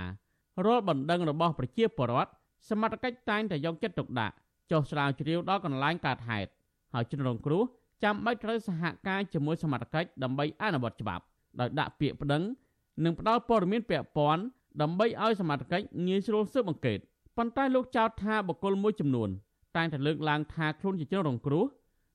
[0.66, 2.32] រាល់បណ្ដឹងរបស់ប្រជាពលរដ្ឋ
[2.70, 4.36] សមត្ថកិច្ចតែងតែយកចិត្តទុកដាក់
[4.72, 6.50] ចុះស្រាវជ្រាវដល់កន្លែងកើតហេតុ
[6.94, 7.64] ហើយជនរងគ្រោះ
[8.04, 11.24] ចាំបាច់ត្រូវសហការជាមួយសមត្ថកិច្ចដើម្បីអនុវត្តច្បាប់
[11.60, 12.44] ដោយដាក់ពាក្យប្តឹង
[13.04, 14.44] និងផ្ដល់ព័ត៌មានពាក់ព័ន្ធ
[14.82, 17.00] ដើម្បីឲ្យសមត្ថកិច្ចងាយស្រួលស៊ើបអង្កេត
[17.38, 19.30] ប៉ុន្តែលោកចោទថាបុគ្គលមួយចំនួន
[19.76, 21.66] តែងតែលើកឡើងថាខ្លួនជាជនរងគ្រោះ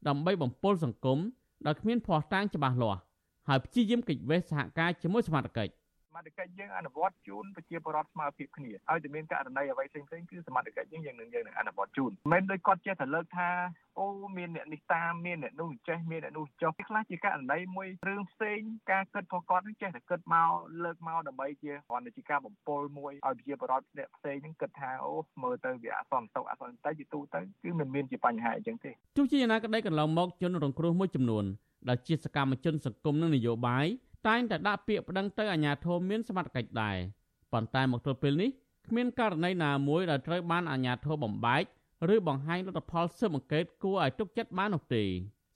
[0.08, 1.18] ដើម្បីបំពុលសង្គម
[1.66, 3.00] ដោយគ្មានភ័ស្តុតាងច្បាស់លាស់
[3.48, 5.68] ហើយព្យាយាមកិច្ចវេះសហការជាមួយសមាជិក
[6.10, 13.50] សមត្ថកិច្ចយើងអនុវត្តជូនប្រជាពលរដ្ឋស្មើភាពគ្នាហើយតែមានករណីអ្វីផ្សេងៗគឺសមត្ថកិច្ចយើងយើងនឹងយើងនឹងអនុវត្តជូនមិនដូចគាត់ចេះតែលើកថា
[13.98, 18.58] អូមានអ្នកនេះតាមមានអ្នកនោះចេះមានអ្នកនោះចុះខ្លះជាករណីមួយរឿងផ្សេង
[18.90, 20.50] ការគិតរបស់គាត់នឹងចេះតែគិតមក
[20.84, 31.44] លើកមកដើម្បីជាគ្រាន់តែជាការបំពល់មួយឲ្យប្រជាពលរដ្ឋអ្នកផ្សេងនឹងគិតថាអូមើលទៅវាអសន្តិសុខអសន្តិតែជាទូទៅគឺមិនមានជាបញ្ហាអីចឹងទេទោះជាយ៉ាងណាក្តីកន្លងមកជនរងគ្រោះមួយចំនួន
[31.88, 33.88] ដែលជាសកម្មជនសង្គមនិងនយោបាយ
[34.28, 36.96] តែងតែដាក់ពាក្យប្តឹងទៅអាជ្ញាធរមានសមត្ថកិច្ចដែរ
[37.52, 38.50] ប៉ុន្តែមកទល់ពេលនេះ
[38.88, 41.64] គ្មានករណីណាមួយដែលត្រូវបានអាជ្ញាធរបំបែក
[42.14, 45.04] ឬបង្ហាញលទ្ធផលស៊ើបអង្កេតគួរឲ្យទុកចិត្តបាននោះទេ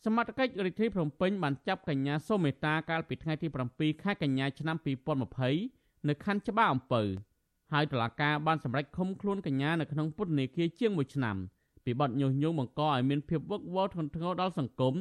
[0.04, 4.76] សមត្ថកិច្ចរាជធានីភ្នំពេញបានចាប់កញ្ញាសូមេតាកាលពីថ្ងៃទី7ខែកញ្ញាឆ្នាំ
[5.42, 7.02] 2020នៅខណ្ឌច្បារអំពៅ
[7.72, 11.36] ហើយតុលាការបានសម្រេចឃុំខ្លួនកញ្ញានៅក្នុងពន្ធនាគារជាង1ឆ្នាំ
[11.84, 14.94] ពីបទញុះញង់បង្កឲ្យមានភាពវឹកវរធ្ងន់ធ្ងរដល់សង្គម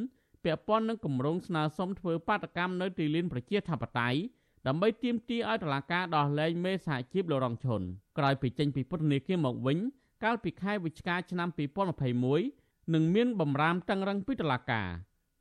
[0.44, 4.20] ពាក់ព័ន្ធនឹងគម្រោងស្នើសុំធ្វើបាតកម្មនៅទីលានប្រជាធិបតេយ្យ
[4.68, 7.82] ដើម្បីទាមទារឲ្យតុលាការដោះលែងមេសហជីពលោករងឈុន
[8.18, 9.78] ក្រោយពីចេញពីពន្ធនាគារមកវិញ
[10.24, 11.50] កាលពីខែវិច្ឆិកាឆ្នាំ
[12.22, 14.90] 2021នឹងមានបំរាមតឹងរឹងពីតុលាការ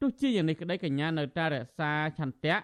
[0.00, 2.56] ទោះជាយ៉ាងនេះក្តីកញ្ញានៅតែរក្សាឆន្ទៈ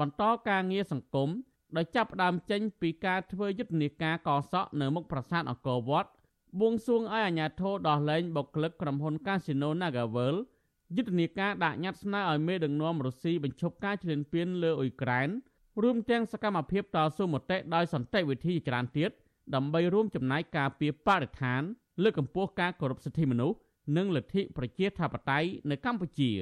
[0.00, 1.28] បន្តការងារសង្គម
[1.76, 6.10] ដោយចាប់ផ្ដើមចេញពីការធ្វើយុទ្ធនាការកសក់នៅមុខប្រាសាទអង្គរវត្ត
[6.60, 10.36] បួងសួងឲ្យអាជ្ញាធរដោះលែងបុគ្គលិកក្រុមហ៊ុន Casino Nagavel
[10.96, 15.28] យុទ្ធនាការដាក់ញត្តិស្នើឲ្យមេដឹកនាំរុស្ស៊ីបញ្ឈប់ការឈ្លានពានលើអ៊ុយក្រែន
[15.82, 19.10] រួមទាំងសកម្មភាពតស៊ូមតិដោយសន្តិវិធីជាច្រើនទៀត
[19.54, 21.62] ដើម្បីរួមចំណែកការពារបរិស្ថាន
[22.02, 23.58] លើកកម្ពស់ការគោរពសិទ្ធិមនុស្ស
[23.96, 26.32] និងលទ្ធិប្រជាធិបតេយ្យនៅកម្ពុជា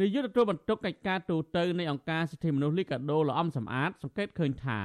[0.00, 4.80] នាយកទទួលបន្ទុកកិច្ចការទូតនៃអង្គការសិទ្ធិមនុស្សលីកាដូលំសំអាត សង្កេតឃើញថា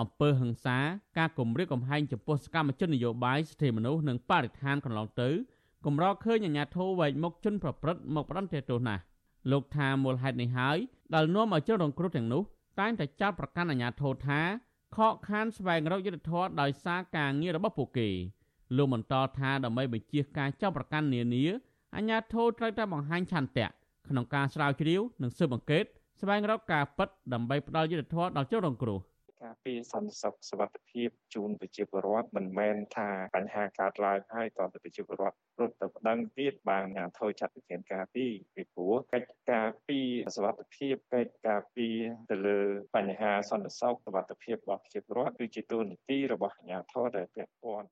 [0.00, 0.78] អំពើហិង្សា
[1.18, 5.30] ការគំរាមកំហែងចំពោះសកម្មជននយោបាយសិទ្ធិមនុស្សនិងបរិស្ថានកន្លងទៅ
[5.86, 9.02] កម្រឃើញអាញាធរវែកមុខជនប្រព្រឹត្តមកផ្ដន្ទាទោសណាស់
[9.50, 10.78] លោកថាមូលហេតុនេះហើយ
[11.14, 12.42] ដែលនាំឲ្យជនរងគ្រោះទាំងនោះ
[12.80, 14.40] តែងតែចោទប្រកាន់អាញាធរថា
[14.96, 18.08] ខកខានស្វែងរកយុត្តិធម៌ដោយសារការងាររបស់ពួកគេ
[18.76, 21.44] លោកបន្តថាដើម្បីបញ្ជាការចោទប្រកាន់នានា
[21.96, 23.68] អាញាធរត្រូវតែបង្ហាញឆន្ទៈ
[24.08, 25.84] ក្នុងការស្រាវជ្រាវនិងស៊ើបអង្កេត
[26.20, 28.98] ស្វែងរកការពិតដើម្បីផ្ដល់យុត្តិធម៌ដល់ជនរងគ្រោះ។
[29.44, 39.98] ការពារសន្តិសុខសុវត្ថិភាពជូនប្រជាពលរដ្ឋមិនមែនថាបញ្ហាកើតឡើងហើយតើប្រជាពលរដ្ឋរត់ទៅប្តឹងទៀតបានអាថយចាត់វិធានការពីពីព្រោះកិច្ចការពី
[40.36, 41.86] សុវត្ថិភាពកិច្ចការពី
[42.30, 42.58] ទៅលើ
[42.96, 47.88] បញ្ហាសន្តិសុខសុវត្ថិភាពរបស់ប្រជាពលរដ្ឋគឺជាទូនីតិរបស់អាជ្ញាធរដែលពាក់ព័ន្ធ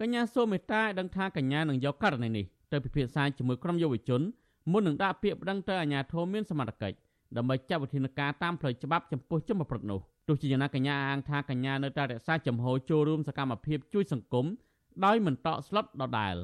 [0.00, 4.22] កញ្ញាសូមេតាឲ្យដឹងថាកញ្ញានឹងយកករណីនេះទៅពិភាក្សាជាមួយក្រុមយុវជន
[4.72, 6.96] មុននឹងដាក់ពាក្យប្តឹងទៅអាជ្ញាធរមានសមត្ថកិច្ច
[7.36, 14.46] ដើម្បីចាត់វិធានការតាមផ្លូវច្បាប់ចំពោះជនប្រព្រឹត្តនោះ ទោះជាយ៉ាងណាកញ្ញាអាងថាកញ្ញានៅតែរក្សាចំហចូលរួមសកម្មភាពជួយសង្គម
[15.04, 16.36] ដោយមិនតក់ស្លុតដដែល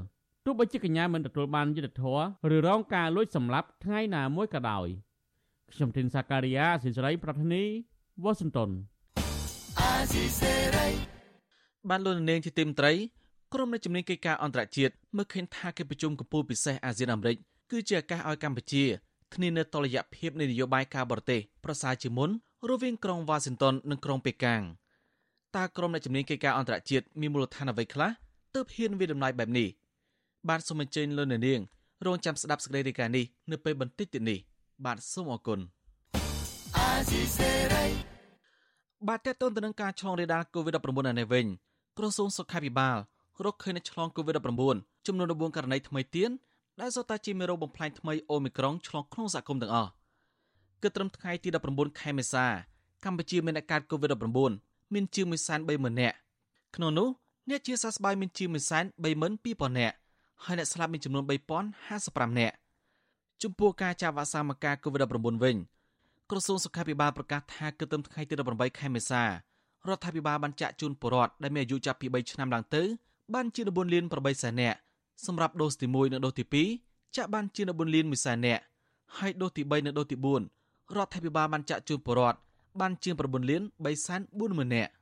[0.44, 2.22] ទោះបីជាកញ្ញាមិនទទួលបានយុត្តិធម៌
[2.56, 4.88] ឬរងការលួចសម្លាប់ថ្ងៃណាមួយក៏ដោយ
[5.72, 7.64] ខ្ញុំធីនសាការីយ៉ាស៊ីសេរីប្រធានី
[8.22, 8.70] វ៉ាស៊ីនតោន
[11.88, 12.92] បានលោកនាងជាទីមត្រី
[13.52, 17.36] ក្រុមនៃជំនាញកិច្ចការអន្តរជាតិមើលឃើញថាកិច្ចប្រជុំកំពូលពិសេសអាស៊ានអាមេរិក
[17.70, 18.84] គឺជាឱកាសឲ្យកម្ពុជា
[19.34, 22.30] គ្នានៅតុល្យភាពនៃនយោបាយការបរទេសប្រសើរជាងមុន
[22.70, 24.62] រវាងក្រុងវ៉ាស៊ីនតោននិងក្រុងប៉េកាំង
[25.56, 28.10] តើក្រុមអ្នកជំនាញកិច្ចការអន្តរជាតិមានមូលដ្ឋានអ្វីខ្លះ
[28.54, 29.68] ទើបហ៊ានវិដំណៃបែបនេះ
[30.48, 31.60] បាទសូមអញ្ជើញលោកនាង
[32.06, 34.38] រងចាំស្ដាប់សេចក្តីរាយការណ៍នេះនៅពេលបន្តិចទៀតនេះ
[34.84, 35.60] បាទសូមអរគុណ
[39.08, 41.46] បាទតើតើទៅនឹងការឆ្លងរាលដាល COVID-19 នៅនេះវិញ
[41.98, 42.96] ក្រសួងសុខាភិបាល
[43.44, 46.30] រកឃើញអ្នកឆ្លង COVID-19 ចំនួន14ករណីថ្មីទៀត
[46.80, 49.90] ដែលសុទ្ធតែជាមេរោគបំផ្លាញថ្មីអូមីក្រុងឆ្លងក្នុងសហគមន៍ទាំងអស់
[50.86, 52.46] គឺត្រឹមថ្ងៃទី19ខែមេសា
[53.04, 54.52] កម្ពុជាមានអាកាស COVID-19
[54.94, 55.26] មានជាង
[55.62, 56.16] 130,000នាក់
[56.76, 57.08] ក្នុងនោះ
[57.48, 58.48] អ្នកជាសះស្បើយមានជាង
[59.14, 59.96] 120,000នាក់
[60.44, 61.24] ហើយអ្នកស្លាប់មានចំនួន
[61.80, 62.54] 3055នាក់
[63.42, 65.56] ចំពោះការចាក់វ៉ាក់សាំងមកការ COVID-19 វិញ
[66.30, 69.28] ក្រសួងសុខាភិបាលប្រកាសថាគិតត្រឹមថ្ងៃទី18ខែមេសារ
[69.96, 72.82] ដ្ឋាភិបាលបានចាក់ជូនពលរដ្ឋដែលមានអាយុចាប់ពី3ឆ្នាំឡើងទៅ
[73.34, 74.78] បានជា14លាន8សែននាក់
[75.26, 76.44] សម្រាប់ដូសទី1និងដូសទី
[76.80, 78.62] 2ចាក់បានជា14លាន1សែននាក់
[79.18, 80.55] ហើយដូសទី3និងដូសទី4
[80.94, 82.38] រដ្ឋាភិបាលបានចាក់ជូនពលរដ្ឋ
[82.80, 84.92] បានជាង9លាន3សែន4ម៉ឺននាក់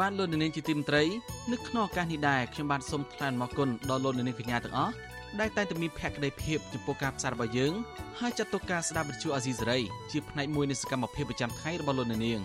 [0.00, 1.02] បានលោកនាងជាទីមត្រី
[1.52, 4.94] នៅក្នុងឱកាសនេះដែរខ្ញុំបានសូមថ្លែងអំណរគុណដល់លោកនាងកញ្ញាទាំងអស់
[5.40, 7.72] ដែលតែងតែមានភក្ដីភាពចំពោះការផ្សាយរបស់យើង
[8.20, 9.78] ហើយចាត់ទុកការស្ដាប់វិទ្យុអាស៊ីសេរី
[10.10, 12.40] ជាផ្នែកមួយនៃសកម្មភាពប្រចាំថ្ងៃរបស់លោកនាង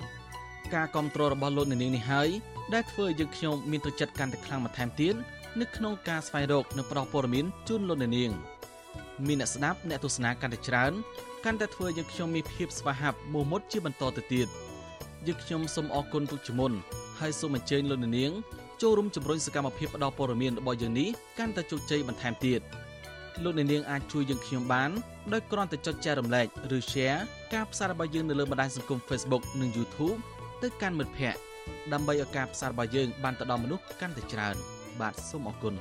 [0.76, 2.30] ការគ្រប់គ្រងរបស់លោកនាងនេះហើយ
[2.74, 5.16] ដែលធ្វើឲ្យយើងខ្ញុំមានទឹកចិត្តកាន់តែខ្លាំងបន្ថែមទៀត
[5.58, 8.32] នៅក្នុងការស្វែងរកនិងផ្តល់ព័ត៌មានជូនលោកនាង
[9.28, 10.92] មានអ្នកស្ដាប់អ្នកទស្សនាកាន់តែច្រើន
[11.46, 14.48] កាន់តែធ្វើឲ្យយើងខ្ញុំមានភាពស្វាហាប់មោះមុតជាបន្តទៅទៀត
[15.28, 16.72] យើងខ្ញុំសូមអរគុណទុកជាមុន
[17.20, 18.32] ហើយសូមអញ្ជើញលោកនាង
[18.82, 21.10] ចូលរួមជំរុញសកម្មភាពផ្តល់ព័ត៌មានរបស់យើងនេះ
[21.40, 22.62] កាន់តែជោគជ័យបន្ថែមទៀត
[23.44, 24.90] លោកនាងអាចជួយយើងខ្ញុំបាន
[25.34, 27.20] ដោយគ្រាន់តែចុចចែករំលែកឬ Share
[27.54, 30.18] ការផ្សាយរបស់យើងនៅលើបណ្ដាញសង្គម Facebook និង YouTube
[30.62, 31.40] ទៅកាន់មិត្តភ័ក្តិ
[31.94, 35.74] ដើម្បីឲ្យការផ្សាយរបស់យើងបានទៅដល់មនុស្សកាន់តែច្រើន បាទសូមអរគុណ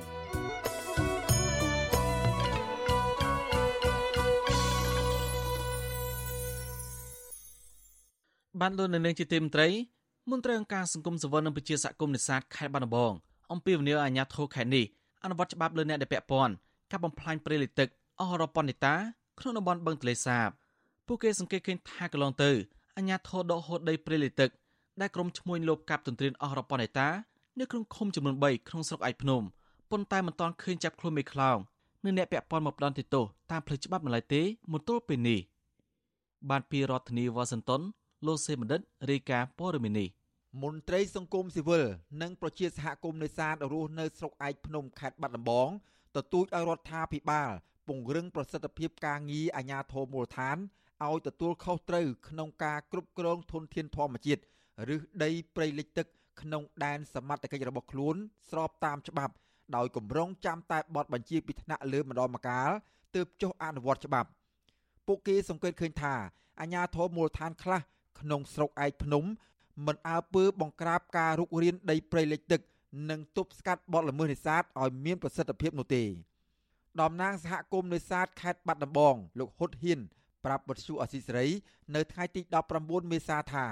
[8.61, 9.67] បានលោកនៅនឹងជាទីមត្រី
[10.31, 13.13] មន្ត្រីអង្គការសង្គមសវននិងប្រជាសហគមន៍នេសាទខេត្តបាត់ដំបង
[13.51, 14.85] អំពីវិនិយោគអាជ្ញាធរខេត្តនេះ
[15.23, 16.53] អនុវត្តច្បាប់លើអ្នកដែលពាក់ព័ន្ធ
[16.91, 18.95] កាប់បំផ្លាញព្រៃលិចទឹកអស់រាប់ពាន់ហិកតា
[19.39, 20.49] ក្នុងតំបន់បឹងទន្លេសាប
[21.07, 22.51] ពួកគេសង្កេតឃើញថាកន្លងទៅ
[22.97, 24.49] អាជ្ញាធរដកហូតដីព្រៃលិចទឹក
[25.01, 27.09] ដែលក្រុមឈ្មួញលបកាប់ទន្ទ្រានអស់រាប់ពាន់ហិកតា
[27.59, 29.41] នៅក្នុងឃុំចំនួន3ក្នុងស្រុកឯកភ្នំ
[29.91, 31.57] ប៉ុន្តែមិនទាន់ឃើញចាប់ខ្លួនមេខ្លោង
[32.03, 34.41] និងអ្នកពាក់ព័ន្ធមកផ្ដន់ទោសតាមផ្លូវច្បាប់នៅឡើយទេ
[34.71, 35.39] មកទល់ពេលនេះ
[36.49, 37.81] បានពីរដ្ឋធានីវ៉ាស៊ីនតោន
[38.27, 40.09] លោកសេបណ្ឌិតរាយការណ៍ព័ត៌មាននេះ
[40.63, 41.85] មន្ត្រីសង្គមស៊ីវិល
[42.21, 45.69] និងប្រជាសហគមន៍នេសាទរស់នៅស្រុកឯកភ្នំខេត្តបាត់ដំបង
[46.15, 47.49] ទទូចឲ្យរដ្ឋាភិបាល
[47.87, 50.57] ពង្រឹងប្រសិទ្ធភាពការងារអាជ្ញាធរមូលដ្ឋាន
[51.05, 54.41] ឲ្យទទួលខុសត្រូវក្នុងការគ្រប់គ្រងធនធានធម្មជាតិ
[54.95, 56.07] ឬដីព្រៃលិចទឹក
[56.41, 58.15] ក្នុងដែនសមត្ថកិច្ចរបស់ខ្លួន
[58.49, 59.33] ស្របតាមច្បាប់
[59.75, 62.69] ដោយគម្រងចាំតែបទបញ្ជាពីថ្នាក់លើម្ដងម្កាល
[63.15, 64.29] ទើបចុះអនុវត្តច្បាប់
[65.07, 66.13] ពួកគេសង្កេតឃើញថា
[66.59, 67.81] អាជ្ញាធរមូលដ្ឋានខ្លះ
[68.19, 69.23] ក្នុងស្រុកឯកភ្នំ
[69.85, 72.61] មិនអើពើបង្ក្រាបការរុករានដីព្រៃលិចទឹក
[73.09, 76.03] និងទប់ស្កាត់បទល្មើសនេសាទឲ្យមានប្រសិទ្ធភាពនោះទេ
[77.01, 79.99] តំណាងសហគមន៍នេសាទខេត្តបាត់ដំបង លោកហ៊ុតហ៊ាន
[80.45, 81.47] ប្រាប់បទសុអសីសេរី
[81.95, 82.41] នៅថ្ងៃទី
[82.77, 83.65] 19មេសាថា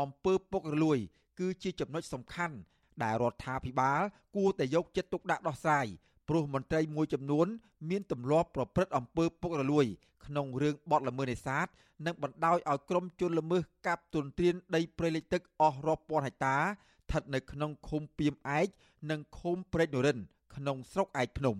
[0.00, 0.98] អំពើពុករលួយ
[1.38, 2.56] គឺជាចំណុចសំខាន់
[3.02, 4.02] ដែលរដ្ឋាភិបាល
[4.36, 5.86] គួរតែយកចិត្តទុកដាក់ដោះស្រាយ
[6.28, 7.46] ព្រោះមន្ត្រីមួយចំនួន
[7.90, 9.86] មានទម្លាប់ប្រព្រឹត្តអំពើពុករលួយ
[10.26, 11.66] ក្នុងរឿងបទល្មើសនេសាទ
[12.06, 18.68] និងបណ្ដោយឲ្យក្រុមជនល្មើសកាប់ទុនទ្រានដីព្រៃលិចទឹកអស់រាប់ពាន់ហិកតាស្ថិតនៅក្នុងឃុំពីមឯក
[19.10, 20.18] និងឃុំព្រែកនរិន
[20.56, 21.56] ក្នុងស្រុកឯកភ្នំ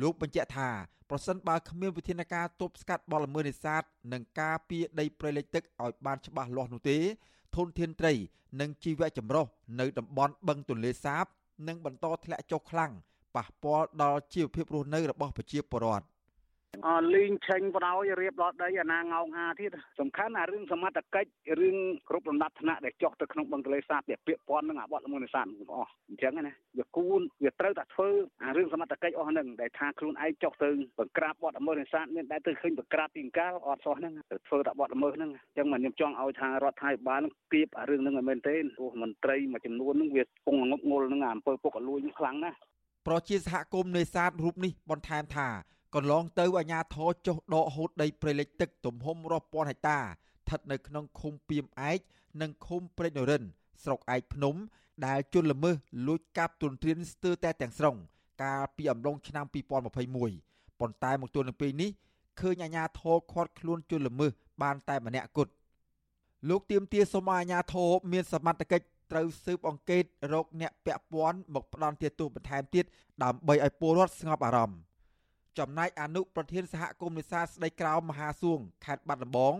[0.00, 0.70] លោកបញ្ជាក់ថា
[1.10, 6.98] ប្រសិនបើគ្មានវិធានការទប់ស្កាត់បទល្មើសនេសាទនិងការពារដីព្រៃលិចទឹកឲ្យបានច្បាស់លាស់នោះទេ
[7.54, 8.12] ធនធានត្រី
[8.60, 9.46] និងជីវៈចម្រុះ
[9.80, 11.24] នៅតំបន់បឹងទន្លេសាប
[11.68, 12.92] នឹងបន្តធ្លាក់ចុះខ្លាំង
[13.36, 16.06] ប៉ះពាល់ដល់ជីវភាពរស់នៅរបស់ប្រជាពលរដ្ឋ
[16.84, 21.76] អលីងឆេញបដ ாய் រៀបដល់ដីអាណាងោងអាទៀតសំខាន់អារឿងសមត្ថកិច្ចរឿង
[22.08, 28.08] គ្រប់លំដាប់ថ្នាក់ដែលចុះទៅក្នុងបឹងទលេសាបវាពាក់ព័ន្ធនឹងអាបទល្មើសនេសាទទាំងអស់អញ្ចឹងណាវាគួរវាត្រូវតែធ្វើ
[28.44, 42.58] អារឿងសមត្ថកិច្ចអស់ហ្នឹងដែលថាខ្លួនឯងចុះទៅបង្ក្រាបបទល្មើសនេសាទមានតែទៅឃើញបង្ក្រាបពីអង្កាលអត់សោះហ្នឹងទៅធ្វើតែបទល្មើសហ្នឹងអញ្ចឹងមកខ្ញុំចង់ឲ្យថារដ្ឋាភិបាលនឹងគៀបអារឿងហ្នឹងឲ្យមែនទេព្រោះមន្ត្រីមួយចំនួនហ្នឹងវាពងងប់ងល់នឹងអាអំពើពុករលួយខ្លាំងណាស់
[43.06, 45.48] ប្រជាសហគមន៍នេសាទរូបនេះបន្ថែមថា
[45.94, 51.98] កន្លងទៅអាជ្ញាធរចុះដកហូតដីព្រៃលិចទឹកទំហំរាប់ពាន់ហិកតាស្ថិតនៅក្នុងឃុំពីមឯក
[52.40, 53.42] និងឃុំព្រែកនរិន
[53.82, 54.54] ស្រុកឯកភ្នំ
[55.06, 57.96] ដែលជន់ល្មើសលួចកាប់ទុនទ្រានស្ទើរតែទាំងស្រុង
[58.42, 61.90] កាលពីអំឡុងឆ្នាំ2021ប៉ុន្តែមកទល់នឹងពេលនេះ
[62.40, 65.52] ឃើញអាជ្ញាធរខាត់ខ្លួនជន់ល្មើសបានតែម្នាក់គត់
[66.48, 72.84] លោកទៀមទាសូមឲ្យអាជ្ញាធរមានសមត្ថកិច្ចត្រូវស៊ើបអង្កេតរកអ្នកពាក់ព័ន្ធមកផ្ដន់ទោសបន្ថែមទៀត
[73.22, 74.78] ដើម្បីឲ្យពលរដ្ឋស្ងប់អារម្មណ៍
[75.58, 79.54] ចំណែកអនុប្រធានសហគមន៍នេសាទស្ដីក្រោមមហាសួងខេត្តបាត់ដំបង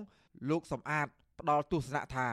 [0.51, 1.07] លោកសំអាត
[1.41, 2.29] ផ្ដល់ទស្សនៈថា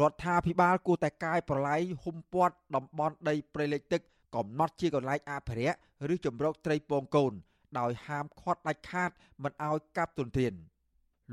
[0.00, 4.02] រដ្ឋាភិបាលគួរតែកាយប្រឡ័យហុំព័ទ្ធតំបន់ដីព្រៃលិចទឹក
[4.36, 5.78] កំណត់ជាកន្លែងអភិរក្ស
[6.12, 7.32] ឬជំរកត្រីពងកូន
[7.78, 9.10] ដោយហាមឃាត់ដាច់ខាត
[9.42, 10.52] មិនឲ្យកាប់ទុនធាន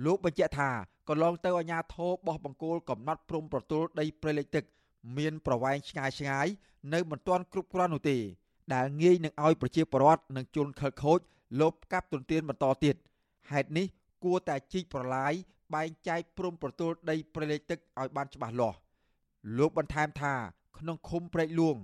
[0.05, 0.71] លោកបញ្ជាក់ថា
[1.09, 4.65] កន្លងទៅអាជ្ញាធរបោះបង្គោលកំណត់ព្រំប្រទល់ដីព្រៃលិចទឹក
[5.17, 6.47] មានប្រវែងឆ្ងាយឆ្ងាយ
[6.93, 8.17] នៅមិនទាន់គ្រប់គ្រាន់នោះទេ
[8.73, 11.19] ដែលងាយនឹងឲ្យប្រជាពលរដ្ឋនិងជនខិលខូច
[11.61, 12.95] លបកាប់ទុនទានបន្តទៀត
[13.51, 13.85] ហេតុនេះ
[14.23, 15.33] គួរតែជីកប្រឡាយ
[15.73, 18.77] បែងចែកព្រំប្រទល់ដីព្រៃលិចទឹកឲ្យបានច្បាស់លាស់
[19.57, 20.33] លោកបន្ថែមថា
[20.77, 21.75] ក្នុងឃុំព្រែកលួង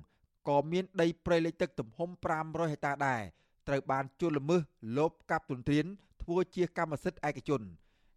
[0.50, 2.10] ក៏មានដីព្រៃលិចទឹកទំហំ
[2.42, 3.22] 500ហិកតាដែរ
[3.68, 4.62] ត្រូវបានជួលល្មើស
[4.98, 5.86] លបកាប់ទុនទ្រាន
[6.24, 7.62] ធ្វើជាកម្មសិទ្ធិឯកជន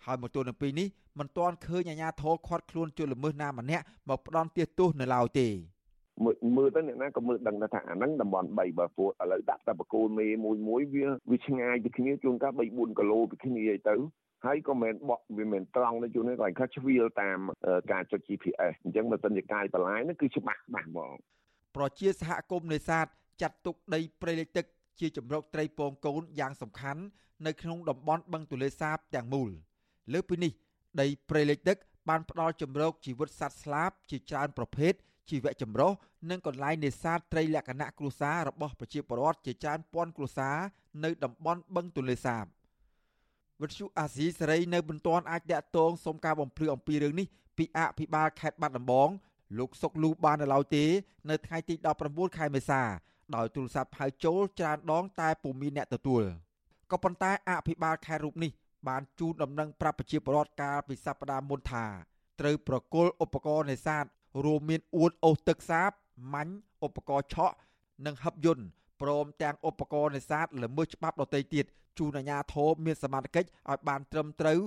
[0.05, 5.49] ហើយមកទល់នឹងពេលនេះមិនទាន់ឃើញអាជ្ញាធរខាត់ខ្លួនជួលល្មើសណាម្នាក់មកផ្ដន់ទោសនៅឡើយទេ
[6.23, 13.97] មើលមើលទៅអ្នកណាក៏មើលដឹងថាអាហ្នឹងតំបន់3បើពួកឥឡូវដាក់តែបកូលមេមួយមួយវាវាឆ្ងាយពីគ្នាជួនកាល3 4គីឡូពីគ្នាអីទៅ
[14.45, 17.39] ហើយក៏មិនបក់វាមិនត្រង់ទៅជួននេះគាត់ខិតជ្រៀលតាម
[17.93, 21.13] ការចុច GPS អញ្ចឹងបើសិនជាកាយបន្លាយនេះគឺច្បាស់ច្បាស់ហ្មង
[21.77, 23.07] ប្រជាសហគមន៍នេសាទ
[23.43, 24.67] ចាត់ទុកដីព្រៃលិចទឹក
[25.01, 27.03] ជាជំរកត្រីពងកូនយ៉ាងសំខាន់
[27.47, 29.51] នៅក្នុងតំបន់បឹងទលេសាបទាំងមូល
[30.13, 30.53] លើពីនេះ
[31.01, 34.95] ដីព្រៃលិចទឹកបានផ្ដល់ជំរកជីវិតសត្វស្លាបជាច្រើនប្រភេទ
[35.31, 35.93] ជីវៈចម្រុះ
[36.31, 40.57] និងកន្លែងនេសាទត្រីលក្ខណៈគ្រួសាររបស់ប្រជាពលរដ្ឋជាច្រើនពាន់គ្រួសារ
[41.05, 42.45] នៅតំបន់បឹងទលេសាប
[43.61, 49.09] វិទ្យុអាស៊ីសេរីនៅមិនទាន់អាចតាក់ទងសុំការបំភ្លឺអំពីរឿងនេះពីអភិបាលខេត្តបាត់ដំបង
[49.59, 50.85] លោកសុកលូបាននៅឡើយទេ
[51.31, 51.75] នៅថ្ងៃទី
[52.07, 52.83] 19ខែមេសា
[53.37, 56.23] ដោយទូរស័ព្ទហៅចូលច្រើនដងតែពុំមានអ្នកទទួល
[56.91, 58.53] ក៏ប៉ុន្តែអភិបាលខេត្តរូបនេះ
[58.89, 61.87] បានជូនដំណឹងប្រាប់ប្រជាពលរដ្ឋកាលពីសប្តាហ៍មុនថា
[62.41, 64.05] ត្រូវប្រគល់ឧបករណ៍នេសាទ
[64.45, 65.91] រួមមានអួតអូសទឹកសាប
[66.35, 66.55] ម៉ាញ់
[66.87, 67.57] ឧបករណ៍ឆក់
[68.07, 68.65] និងហឹបយន្ត
[69.03, 71.65] ព្រមទាំងឧបករណ៍នេសាទល្មើសច្បាប់ដទៃទៀត
[71.99, 74.59] ជូនអាជ្ញាធរមានសមត្ថកិច្ចឲ្យបានត្រឹមត្រូវ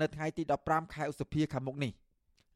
[0.00, 1.92] នៅថ្ងៃទី15ខែឧសភាខាងមុខនេះ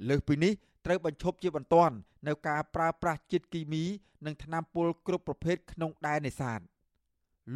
[0.08, 0.52] លើសពីនេះ
[0.86, 1.94] ត្រូវបញ្ឈប់ជាបន្ទាន់
[2.26, 3.84] នៅការប្រើប្រាស់ជាតិគីមី
[4.26, 6.60] និងថ្នាំពុលគ្រប់ប្រភេទក្នុងដែននេសាទ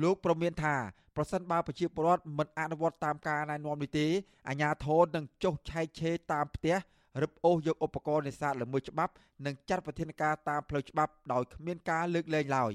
[0.03, 0.77] លោកប្រមានថា
[1.17, 4.07] ប្រសិនបើប្រជាពលរដ្ឋមិនអនុវត្តតាមការណែនាំនេះទេ
[4.49, 6.77] អាជ្ញាធរនឹងចុះឆែកឆេរតាមផ្ទះ
[7.23, 9.13] រឹបអូសយកឧបករណ៍នេសាទល្មើសច្បាប់
[9.47, 12.73] និងចាត់វិធានការតាមផ្លូវច្បាប់ដោយគ្មានការលើកលែងឡើយ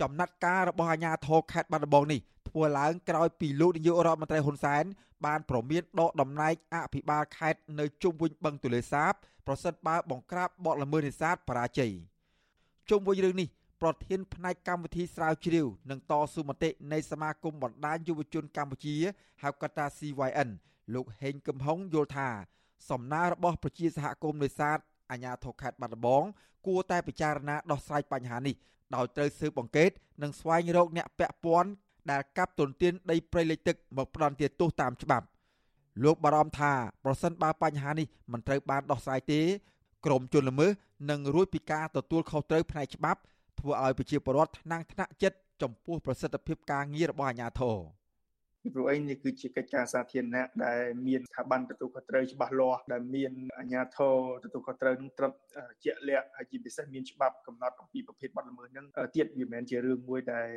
[0.00, 4.84] ចំណាត់ការរបស់អាជ្ញាធរខេត្តបាត់ដំបងនេះធ្វើឡើងក្រោយពីលោកនាយករដ្ឋមន្ត្រីហ៊ុនសែន
[5.26, 9.12] បានប្រមានដកតំណែងអភិបាលខេត្តនៅជុំវិញបឹងទលេសាប
[9.46, 11.92] ប្រសិនបើបង្ក្រាបបទល្មើសនេសាទបរាជ័យ
[12.90, 13.48] ជុំវិញរឿងនេះ
[13.82, 18.96] ប្រធានផ្នែកកម្មវិធីស្រាវជ្រាវនិងតស៊ូមតិនៃសមាគមបណ្ដាញយុវជនកម្ពុជា
[19.42, 20.50] ហៅកាត់ថា CYN
[20.94, 22.28] លោកហេងកំហុងយល់ថា
[22.88, 24.78] សំណើរបស់ប្រជាសហគមន៍នេសាទ
[25.10, 26.24] អាជ្ញាធរខេត្តបាត់ដំបង
[26.66, 28.54] គួរតែពិចារណាដោះស្រាយបញ្ហានេះ
[28.94, 29.90] ដោយត្រូវស៊ើបអង្កេត
[30.22, 31.70] និងស្វែងរកអ្នកពាក់ព័ន្ធ
[32.10, 35.26] ដែលកាប់ទុនទានដីព្រៃលិចទឹកមកផ្ដន់ទោសតាមច្បាប់
[36.04, 36.72] លោកបារម្ភថា
[37.04, 39.40] ប្រសិនបើបញ្ហានេះមិនត្រូវបានដោះស្រាយទេ
[40.06, 40.70] ក្រមជនល្មើស
[41.10, 43.20] នឹងរួចពីការទទួលខុសត្រូវផ្នែកច្បាប់
[43.60, 47.76] ធ្វើឲ្យប្រជាពលរដ្ឋថ្នាំងថ្នាក់ចិត្តចំពោះប្រសិទ្ធភាពការងាររបស់អាជ្ញាធរ។
[48.62, 55.32] ពីព្រោះអីនេះគឺជាកិច្ចការសាធារណៈដែលមានស្ថាប័នទទួលខុសត្រូវច្បាស់លាស់ដែលមានអាជ្ញាធរទទួលខុសត្រូវនឹងត្រឹម
[55.84, 60.48] ជាក់លាក់ហើយជាពិសេសមានច្បាប់កំណត់អំពីប្រភេទបទល្មើសហ្នឹងទៀតវាមិនមែនជារឿងមួយដែល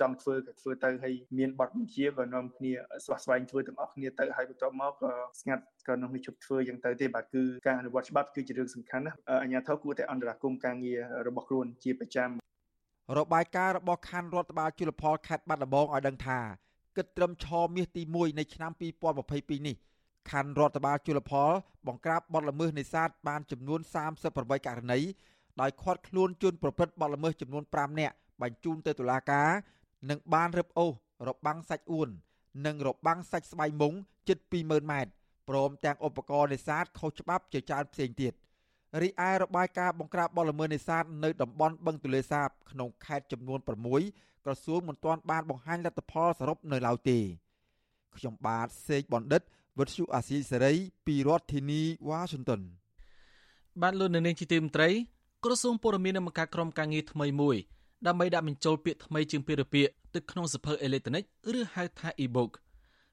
[0.00, 2.72] ចង់ធ្វើក៏ធ្វើទៅហើយមានបទបញ្ជាក៏នាំគ្នា
[3.04, 12.30] ស្វះស្វែងធ្វើទាំងអស់គ្នាទៅហើយបន្ទាប់មកក៏ស្ងាត់ក៏នាំគ្នាជប់ធ្វើយ៉ាងទៅទេបាទគឺការអនុវត្តច្បាប់គឺជារឿងសំខាន់ណាស់អាជ្ញាធរគួរតែអន្តរាគមន៍ការងាររបស់ខ្លួនជាប្រចាំ
[13.18, 16.40] របាយការណ៍របស់ខណ្ឌរដ្ឋបាលជលផលខេត្តបាត់ដំបងឲ្យដឹងថា
[16.96, 18.72] គិតត្រឹមឆមាសទី1នៃឆ្នាំ
[19.20, 19.76] 2022នេះ
[20.30, 21.50] ខណ្ឌរដ្ឋបាលជលផល
[21.86, 23.80] បង្ក្រាបបទល្មើសនេសាទបានចំនួន
[24.22, 25.00] 38ករណី
[25.60, 29.50] ដោយឃាត់ខ្លួនជនប្រព្រឹត្តបទល្មើសចំនួន5នាក់បញ្ជូនទៅតុលាការ
[30.10, 30.92] និងបានរឹបអូស
[31.28, 32.08] របាំងសាច់អួន
[32.66, 33.92] និងរបាំងសាច់ស្បៃមុង
[34.28, 35.10] ជិត20000ម៉ែត្រ
[35.48, 38.32] ព្រមទាំងឧបករណ៍នេសាទខុសច្បាប់ជាច្រើនផ្សេងទៀត
[39.02, 43.58] រីឯរបាយការណ៍បង្ក្រាបបទល្មើសនេសាទនៅតំបន់បឹងទលេសាបក្នុងខេត្តចំនួន
[44.00, 47.18] 6 ក្រសួងមិនទាន់បានបង្ហាញលទ្ធផលសរុបនៅឡើយទេ
[48.16, 49.42] ខ្ញុំបាទសេកបណ្ឌិត
[49.78, 50.72] វិទ្យុអាស៊ីសេរី
[51.06, 52.60] ពីរដ្ឋធានីវ៉ាស៊ីនតោន
[53.82, 54.88] បានលោកនៅនាងជាទីមត្រី
[55.44, 57.56] ក្រសួងពលរដ្ឋនឹងបង្កើតក្រុមការងារថ្មីមួយ
[58.06, 61.24] ដើម្បីដាក់បញ្ចូលពាក្យថ្មីជាងពាក្យរពាក្យទៅក្នុងសភៅអេឡិចត្រូនិក
[61.58, 62.50] ឬហៅថា e-book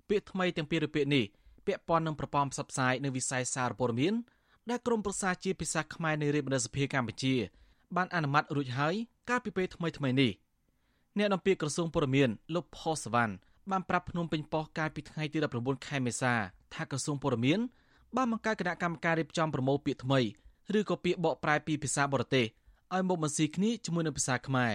[0.09, 1.25] ពាក្យថ្មីទាំងពាក្យរពាក្យនេះ
[1.65, 4.13] ពាក់ព័ន្ធនឹងប្រព័ន្ធផ្សព្វផ្សាយនៅវិស័យសារព័ត៌មាន
[4.69, 7.35] ដែលក្រមប្រសាជាភាសាខ្មែរនៃរាជបណ្ឌិតសភាកម្ពុជា
[7.95, 8.95] បានអនុម័តរួចហើយ
[9.29, 10.31] កាលពីពេលថ្មីថ្មីនេះ។
[11.19, 13.33] អ្នកនាំពាក្យក្រសួងពលរដ្ឋលោកផុសវ៉ាន់
[13.71, 16.33] បានប្រាប់ភ្នំពេញប៉ុស្តិ៍កាលពីថ្ងៃទី19ខែមេសា
[16.73, 17.61] ថាក្រសួងពលរដ្ឋ
[18.15, 20.19] បានបង្កើតគណៈកម្មការរៀបចំប្រមូលពាក្យថ្មី
[20.77, 22.45] ឬក៏ពាក្យបកប្រែពីភាសាបរទេស
[22.93, 24.73] ឲ្យមកបន្ស៊ីគ្នាជាមួយនឹងភាសាខ្មែរ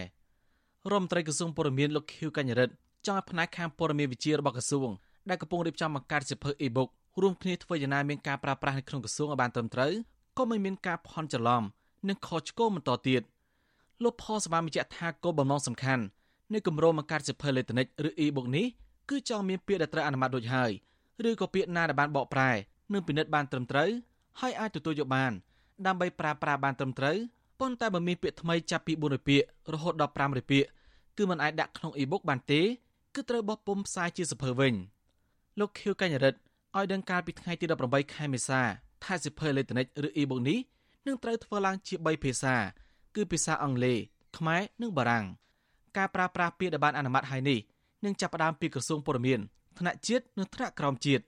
[0.90, 2.74] រដ្ឋមន្ត្រីក្រសួងពលរដ្ឋលោកខៀវកញ្ញរិទ្ធ
[3.07, 4.90] ចង់ឲ្យផ្នែកខាងពលរដ្ឋវិជារបស់ក្រសួង
[5.28, 6.88] ដែលកំពុងរៀបចំបង្កើតសិភើ e-book
[7.22, 9.92] រួមគ្នាធ្វើយ៉ាងណាមានការប្រើប្រាស់នៅក្នុងក្រសួងឲ្យបានត្រឹមត្រូវ
[10.38, 11.62] ក៏មិនមានការផន់ច្រឡំ
[12.09, 13.22] និងខុសឆ្គងបន្តទៀត
[14.03, 16.05] លោកផសបានបញ្ជាក់ថាគោលបំណងសំខាន់
[16.53, 18.66] នៃគម្រោងបង្កើតសិភើអេឡិចត្រូនិកឬ e-book នេះ
[19.11, 20.70] គឺចង់មានពាក្យដែលត្រូវអនុម័តរួចហើយ
[21.28, 22.51] ឬក៏ពាក្យណាដែលបានបកប្រែ
[22.92, 23.90] និងពិនិត្យបានត្រឹមត្រូវ
[24.40, 25.32] ហើយអាចទទួលយកបាន
[25.86, 27.16] ដើម្បីប្រើប្រាស់បានត្រឹមត្រូវ
[27.61, 30.68] ប៉ុន្តែបើមានពាក្យថ្មីចាប់ពី400ពាក្យរហូតដល់500ពាក្យ
[31.16, 32.61] គឺมันអាចដាក់ក្នុង e-book បានទេ
[33.14, 34.74] គឺត្រូវបោះពុម្ពផ្សាយជាសភៅវិញ
[35.59, 36.38] លោកខៀវកញ្ញរិទ្ធ
[36.76, 38.61] ឲ្យដឹងកាលពីថ្ងៃទី18ខែមេសា
[39.05, 40.59] ថាសិភើអេឡិចត្រូនិកឬ e-book នេះ
[41.07, 42.55] នឹងត្រូវធ្វើឡើងជា3ភាសា
[43.14, 43.99] គឺភាសាអង់គ្លេស
[44.36, 45.24] ខ្មែរនិងបារាំង
[45.97, 47.59] ការប្រើប្រាស់ពាក្យដែលបានអនុម័តហើយនេះ
[48.05, 49.40] នឹងចាប់ផ្ដើមពីក្រសួងព័ត៌មាន
[49.78, 51.24] ថ្នាក់ជាតិនិងថ្នាក់ក្រោមជាតិ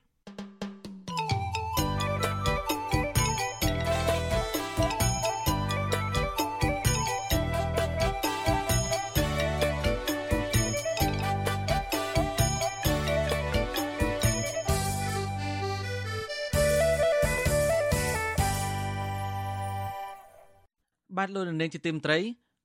[21.17, 22.19] បាទលោកនាងជាទីមត្រី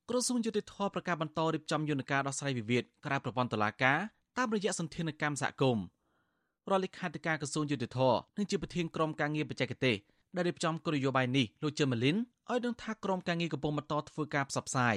[0.10, 3.98] ក្រសួងយុតិធធប្រកាសបន្តរៀបចំយន្តការដោះស្រាយវិវាទក្រៅប្រព័ន្ធតុលាការ
[4.38, 5.84] តាមរយៈសន្តានកម្មសហគមន៍
[6.70, 8.00] រដ្ឋលេខាធិការក្រសួងយុតិធធ
[8.38, 9.96] នឹងជាប្រធានក្រុមការងារបច្ចេកទេស
[10.36, 12.18] ដែលរៀបចំគោលនយោបាយនេះលោកជឹមលីន
[12.50, 14.96] ឲ្យដឹងថាក្រុមការងារកំពុងបន្តធ្វើការផ្សព្វផ្សាយ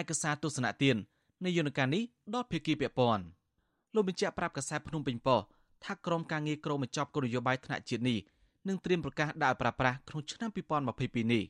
[0.00, 0.96] ឯកសារទស្សនៈទាន
[1.44, 2.02] នៃយន្តការនេះ
[2.34, 3.24] ដល់ភាគីពាក់ព័ន្ធ
[3.94, 5.48] លោកបញ្ជាក់ប្រាប់កាសែតភ្នំពេញប៉ុស្តិ៍
[5.84, 8.18] ថាក្រុមការងារក្រុមបញ្ចប់គោលនយោបាយថ្នាក់ជាតិនេះ
[8.68, 10.50] នឹងត្រៀមប្រកាសដាក់ឲ្យប្រើប្រាស់ក្នុងឆ្នាំ
[10.92, 11.44] 2022នេះ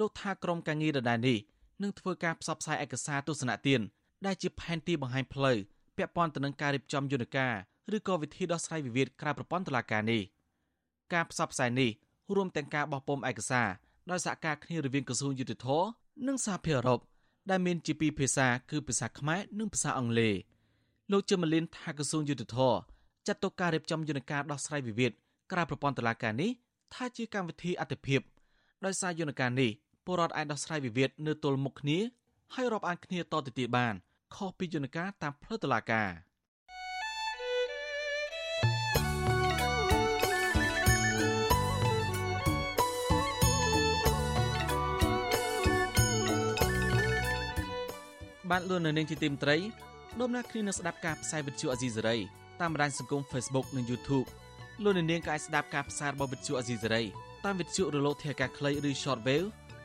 [0.00, 1.38] លោកថាក្រុមការងារដដែលនេះ
[1.82, 3.80] នឹងធ្វើការផ្សព្វផ្សាយឯកសារទស្សនៈទាន
[4.26, 5.58] ដែលជាផែនទីបង្ហាញផ្លូវ
[5.96, 7.54] ពាក់ព័ន្ធទៅនឹងការរៀបចំយន្តការ
[7.96, 10.22] ឬក៏វិធីដោះស្រាយវិវាទក្រៅប្រព័ន្ធតុលាការនេះ
[11.12, 11.90] ការផ្សព្វផ្សាយនេះ
[12.34, 13.68] រួមទាំងការបោះពុម្ពឯកសារ
[14.10, 15.68] ដោយសហការគ្នារវាងក្រសួងយុតិធធ
[16.26, 17.00] និងសហភាពអឺរ៉ុប
[17.50, 20.34] ដែលមានជាពីរភាសាគឺភាសាខ្មែរនិងភាសាអង់គ្លេស
[21.12, 22.58] លោកជឹមលីនថាក្រសួងយុតិធធ
[23.26, 25.12] ចាត់ទុកការរៀបចំយន្តការដោះស្រាយវិវាទ
[25.52, 26.50] ក្រៅប្រព័ន្ធតុលាការនេះ
[26.94, 28.20] ថាជាកម្មវិធីអតិភិប
[28.84, 29.70] ដោយសារយន្តការនេះ
[30.06, 31.98] ពលរដ្ឋអាចដោះស្រាយវិវាទនៅទល់មុខគ្នា
[32.54, 33.94] ហើយរាប់អានគ្នាតទៅទៀតបាន
[34.34, 36.10] ខុសពីយន្តការតាមផ្លូវតុលាការ
[48.50, 49.56] បានលួននៅនាងជាទីមត្រី
[50.20, 52.16] ដំណើរគ្នានឹងស្ដាប់ការផ្សាយវិទ្យុអាស៊ីសេរី
[52.60, 54.26] តាមបណ្ដាញសង្គម Facebook និង YouTube
[54.82, 57.02] លោកនាងក៏អាចស្ដាប់ការផ្សាយរបស់វិទ្យុអាស៊ីសេរី
[57.44, 59.46] តាមវិទ្យុរលកធាតុអាកាសខ្លីឬ Shortwave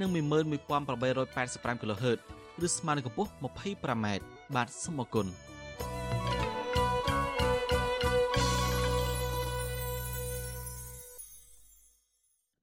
[0.00, 2.18] និង11885 kHz
[2.66, 4.06] ឬស្មើនឹងកម្ពស់ 25m
[4.54, 5.26] បាទសូមអរគុណ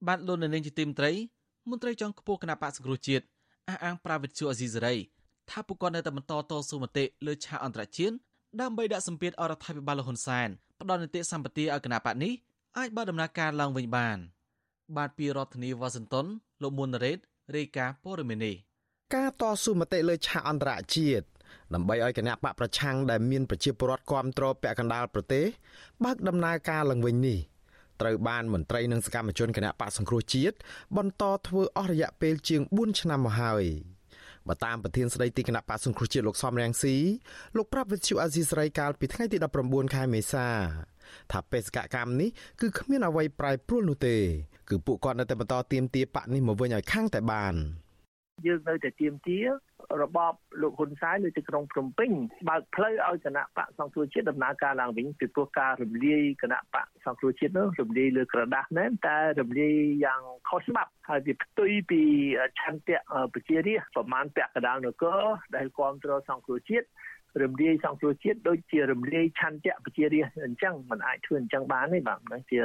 [0.07, 1.12] បាទលោកនៅនាងជាទីមត្រី
[1.70, 3.26] មន្ត្រីចុងខ្ពស់គណៈបកសង្គ្រោះជាតិ
[3.68, 4.95] អះអាងប្រាវិទ្យាអេស៊ីសេរី
[5.49, 8.16] ថាពួកគាត់នៅតែបន្តតស៊ូមតិលើឆាកអន្តរជាតិ
[8.62, 10.49] ដើម្បីដាក់សម្ពាធអរដ្ឋាភិបាលលហ៊ុនសែន
[10.82, 12.34] ផ្ដល់នីតិសម្បទាឲ្យគណៈបកនេះ
[12.78, 14.18] អាចបើដំណើរការឡើងវិញបាន
[14.97, 16.25] បាទពីរដ្ឋធានីវ៉ាស៊ីនតោន
[16.61, 17.17] លោកមុនរ៉េត
[17.55, 18.55] រាយការណ៍ព័ត៌មាននេះ
[19.15, 21.25] ការតស៊ូមតិលើឆាកអន្តរជាតិ
[21.73, 25.45] ដើម្បីឲ្យគណៈបកប្រឆាំងដែលមានប្រជាពលរដ្ឋគ្រប់គ្រងពាក់កណ្ដាលប្រទេស
[26.03, 27.39] បើកដំណើរការឡើងវិញនេះ
[28.01, 30.55] ត្រូវបានមន្ត្រីនិងសកម្មជនគណៈបកសង្គ្រោះជាតិ
[30.97, 33.65] បន្តធ្វើអស់រយៈពេលជាង4ឆ្នាំមកហើយ
[34.47, 36.95] បើតាមប្រធានស្ដីទីគណៈបកសង្គ្រោះជាតិលោកសំរងស៊ី
[37.57, 40.47] លោកប្រាប់វិទ្យុអាស៊ីសេរីកាលពីថ្ងៃទី19ខែមេសា
[41.32, 42.30] ថាបេសកកម្មនេះ
[42.62, 44.16] គឺគ្មានអ្វីប្រែប្រួលនោះទេ
[44.70, 47.55] គឺពួកគាត់នៅតែបន្តទៀមទាបកនេះមកវិញឲ្យខាងតែបាន
[48.47, 49.47] យើងនៅតែទៀមទារ
[50.18, 52.12] បបលោកហ៊ុនសែននៅទីក្រុងភ្នំពេញ
[52.49, 62.01] បើកផ្លូវឲ្យគណៈបកសង្គ្រោះជាតិដំណើរការឡើងវិញពីព្រោះការរំលាយគណៈបកសង្គ្រោះជាតិនោះរំលាយលើក្រដាស់មែនតែរំលាយយ៉ាងខុសច្បាប់ហើយវាផ្ទុយពី
[62.60, 62.97] ឆន្ទៈ
[63.34, 65.22] ប្រជារាស្ត្រប្រមាណពាក់កណ្ដាលនគរ
[65.55, 66.88] ដែលគ្រប់គ្រងសង្គ្រោះជាតិ
[67.43, 72.59] រំលាយសង្គ្រោះជាតិដូចជារំលាយឆន្ទៈប្រជារាស្ត្រអញ្ចឹងมันអាចធ្វើអញ្ចឹងបានទេបាទហ្នឹងជា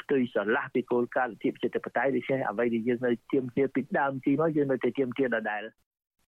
[0.00, 5.62] ផ្ទុយស្រឡះពីគោលការណ៍លទ្ធិប្រជាធិបតេយ្យដូច្នេះអ្វីដែលយើងនៅទៀមទាពីដើមទីមកយើងនៅតែទៀមទាដដែល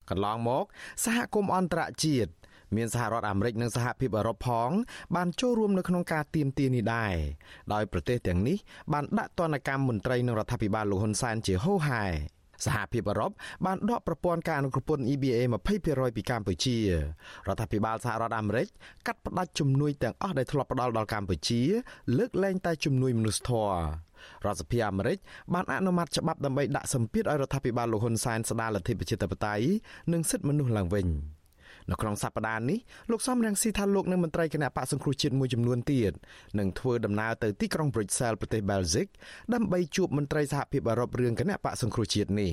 [0.10, 0.66] កន្លងមក
[1.04, 2.32] សហគមន៍អន្តរជាតិ
[2.76, 4.70] មានសហរដ្ឋអាមេរិកនិងសហភាពអឺរ៉ុបផង
[5.16, 7.16] បានចូលរួមនៅក្នុងការទៀមទានេះដែរ
[7.74, 8.58] ដោយប្រទេសទាំងនេះ
[8.94, 12.06] បានដាក់ទណ្ឌកម្មមន្ត្រីនិងរដ្ឋាភិបាលលោកហ៊ុនសែនជាហូរហែ
[12.66, 13.32] សហភាពអឺរ៉ុប
[13.66, 15.40] បានដកប្រព័ន្ធការអនុគ្រពន្ធ EBA
[15.78, 16.78] 20%ពីកម្ពុជា
[17.48, 18.68] រដ្ឋាភិបាលសហរដ្ឋអាមេរិក
[19.08, 21.62] កាត់ផ្តាច់ជំនួយទាំងអស់ដែលធ្លាប់ផ្ដល់ដល់កម្ពុជា
[22.18, 23.76] លើកលែងតែជំនួយមនុស្សធម៌
[24.46, 25.18] រដ្ឋសភាអាមេរិក
[25.54, 29.66] បានអនុម័តច្បាប់ដើម្បីដាក់សម្ពាធឲ្យរដ្ឋាភិបាលលោកហ៊ុនសែនស្ដារលទ្ធិប្រជាធិបតេយ្យ
[30.14, 31.08] និងសិទ្ធិមនុស្សឡើងវិញ
[31.92, 32.80] នៅក្នុងសប្តាហ៍នេះ
[33.12, 36.14] លោកសំរងស៊ីថាលោកនិងមន្ត្រីគណៈបកសង្គ្រោះជាតិមួយចំនួនទៀត
[36.60, 39.08] នឹងធ្វើដំណើរទៅទីក្រុង Brussels ប្រទេស Belgium
[39.54, 42.52] ដើម្បីជួបមន្ត្រីសហភាពអឺរ៉ុបរឿងគណៈបកសង្គ្រោះជាតិនេះ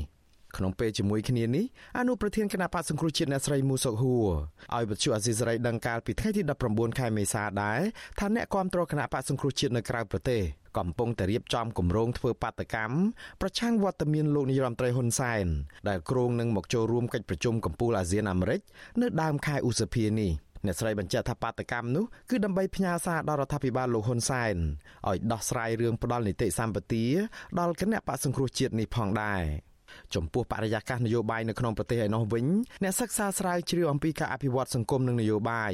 [0.57, 1.65] ក្នុងពេលជាមួយគ្នានេះ
[1.99, 4.29] អនុប្រធានគណៈបកសង្គ្រោះជាតិអ្នកស្រីមូសុកហួរ
[4.75, 7.81] ឲ្យវិទ្យុអាស៊ីសេរីដឹងកាលពីថ្ងៃទី19ខែមេសាដែរ
[8.19, 10.43] ថាអ្នកគាំទ្រគណៈបកសង្គ្រោះជាតិនៅក្រៅប្រទេស
[10.79, 12.97] កំពុងតែរៀបចំគម្រោងធ្វើបាតកម្ម
[13.41, 15.47] ប្រឆាំងវត្តមានលោកនាយរដ្ឋមន្ត្រីហ៊ុនសែន
[15.89, 18.61] ដែលគ្រោងនឹងមកចូលរួមកិច្ចប្រជុំកំពូលអាស៊ានអាមេរិក
[19.01, 20.33] នៅដើមខែឧសភានេះ
[20.67, 24.55] អ្នកស្រីបញ្ជាក់ថាបាតកម្មនោះគឺដើម្បីផ្ញើសារដល់រដ្ឋាភិបាលលោកហ៊ុនសែន
[25.09, 27.05] ឲ្យដោះស្រាយរឿងផ្ដាល់នីតិសម្បទា
[27.61, 29.43] ដល់គណៈបកសង្គ្រោះជាតិនេះផងដែរ
[30.15, 32.47] ចំពោះបរិយាកាសនយោបាយនៅក្នុងប្រទេសឯណោះវិញ
[32.83, 35.73] អ្នកសិក្សាស្រាវជ្រាវអំពីការអភិវឌ្ឍសង្គមនិងនយោបាយ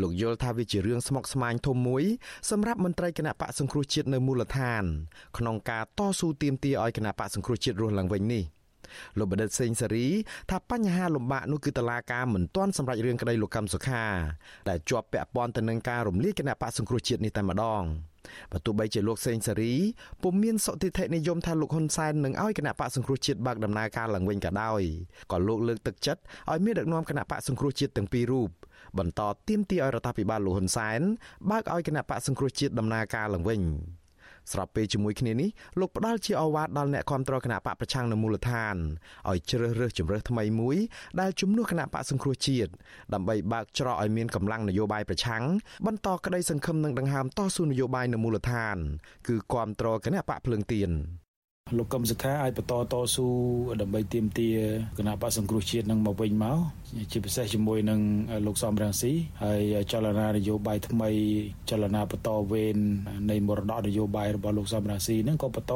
[0.00, 2.04] លោកយល់ថាវាជារឿងស្មុគស្មាញធំមួយ
[2.50, 4.84] សម្រាប់មន្ត្រីគណៈបកសង្គ្រោះជាតិនៅមូលដ្ឋាន
[5.38, 8.44] ក្នុងការតស៊ូទាមទារឲ្យគណៈបកសង្គ្រោះជាតិរស់ឡើងវិញនេះ
[9.18, 10.06] លោកបណ្ឌិតសេងសេរី
[10.50, 14.04] ថាបញ្ហាលំបាកនោះគឺតឡាការមិនទាន់សម្រេចរឿងក្តីលោកកម្មសុខា
[14.68, 17.82] ដែលជាប់ពាក់ព័ន្ធទៅនឹងការរំលាយគណៈបកសង្គ្រោះជាតិនេះតែម្ដង
[18.52, 19.74] បើទោះបីជាលោកសេងសេរី
[20.22, 24.82] ពុំមានសុតិធិនិយមថាលោកហ៊ុនសែននឹងឲ្យគណៈបកសង្គ្រោះជាតិបើកដំណើរការឡើងវិញក៏ដោយ
[25.32, 26.20] ក៏លោកលើកទឹកចិត្ត
[26.50, 28.50] ឲ្យមានដឹកនាំគណៈបកសង្គ្រោះជាតិទាំងពីររូប
[28.98, 31.00] បន្តទៀមទីឲ្យរដ្ឋាភិបាលលោកហ៊ុនសែន
[31.50, 33.60] បើកឲ្យគណៈបកសង្គ្រោះជាតិដំណើរការឡើងវិញ
[34.52, 35.48] ស្របពេលជាមួយគ្នានេះ
[35.80, 38.76] លោកផ្ដាល់ជាអវ៉ាតដល់អ្នកគ្រប់គ្រងគណៈបកប្រឆាំងនៅមូលដ្ឋាន
[39.28, 40.76] ឲ្យជ្រើសរើសជំរើសថ្មីមួយ
[41.20, 42.70] ដែលជំនួសគណៈបកសង្គ្រោះជាតិ
[43.14, 45.42] ដើម្បីបើកច្រកឲ្យមានកម្លាំងនយោបាយប្រឆាំង
[45.86, 48.76] បន្តក្តីសង្ឃឹមនឹងដង្ហើមតស៊ូនយោបាយនៅមូលដ្ឋាន
[49.26, 50.90] គឺគ្រប់គ្រងគណៈបកភ្លើងទៀន
[51.78, 53.28] លោកកឹមសុខាឲ្យបន្តតស៊ូ
[53.80, 54.56] ដើម្បីទាមទារ
[54.98, 56.58] គណៈបកសង្គ្រោះជាតិនឹងមកវិញមក
[57.12, 58.00] ជាពិសេសជាមួយនឹង
[58.46, 59.12] លោកសំរងស៊ី
[59.42, 59.60] ហើយ
[59.92, 61.10] ចលនានយោបាយថ្មី
[61.70, 62.76] ចលនាបន្តវេន
[63.30, 65.74] នៃមរតកនយោបាយរបស់លោកសំរងស៊ីនឹងក៏បន្ត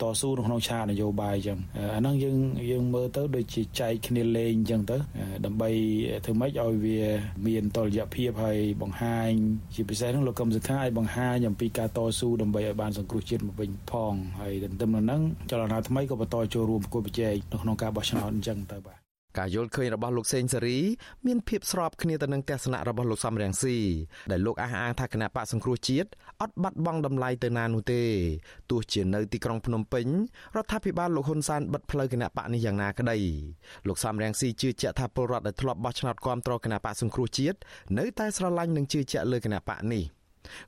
[0.00, 1.58] តស៊ូនៅក្នុងឆាកនយោបាយអញ្ចឹង
[1.94, 2.36] អាហ្នឹងយើង
[2.70, 4.96] យើងមើលទៅដូចជាចែកគ្នាលេងអញ្ចឹងទៅ
[5.44, 5.70] ដើម្បី
[6.24, 7.00] ធ្វើម៉េចឲ្យវា
[7.46, 9.30] មានតលយៈភាពហើយបង្ហាញ
[9.74, 19.00] ជាពិសេសនឹងលោកកឹមសុខាឲ្យបង្ហាញអំពីការតស៊ូដើម្បីឲ្យបានសង្គ្រោះជាតិមកវិញផងហើយទន្ទឹមនឹងហ្នឹងចលនាថ្មីក៏បន្តចូលរួមប្រគល់ប្រជែងនៅក្នុងការបោះឆ្នោតអញ្ចឹងទៅបាទ
[19.38, 20.78] ការយល់ឃើញរបស់លោកសេងសេរី
[21.26, 23.76] មានភាពស្របគ្នាទៅនឹងទស្សនៈរបស់លោកសំរងស៊ី
[24.30, 26.08] ដែលលោកអះអាងថាគណៈបកសង្គ្រោះជាតិ
[26.42, 28.02] អត់បាត់បង់តម្លៃទៅណានោះទេ
[28.70, 30.06] ទោះជានៅទីក្រុងភ្នំពេញ
[30.56, 33.18] រដ្ឋាភិបាលលោកហ៊ុនសែនបិទផ្លូវគណៈបកនេះយ៉ាងណាក្តី
[33.88, 37.58] លោកសំរងស៊ីជឿជាក់ថាពលរដ្ឋដែលធ្លាប់បោះឆ្នោតគាំទ្រគណៈបកសង្គ្រោះជាតិ
[37.98, 40.04] នៅតែស្រឡាញ់និងជឿជាក់លើគណៈបកនេះ។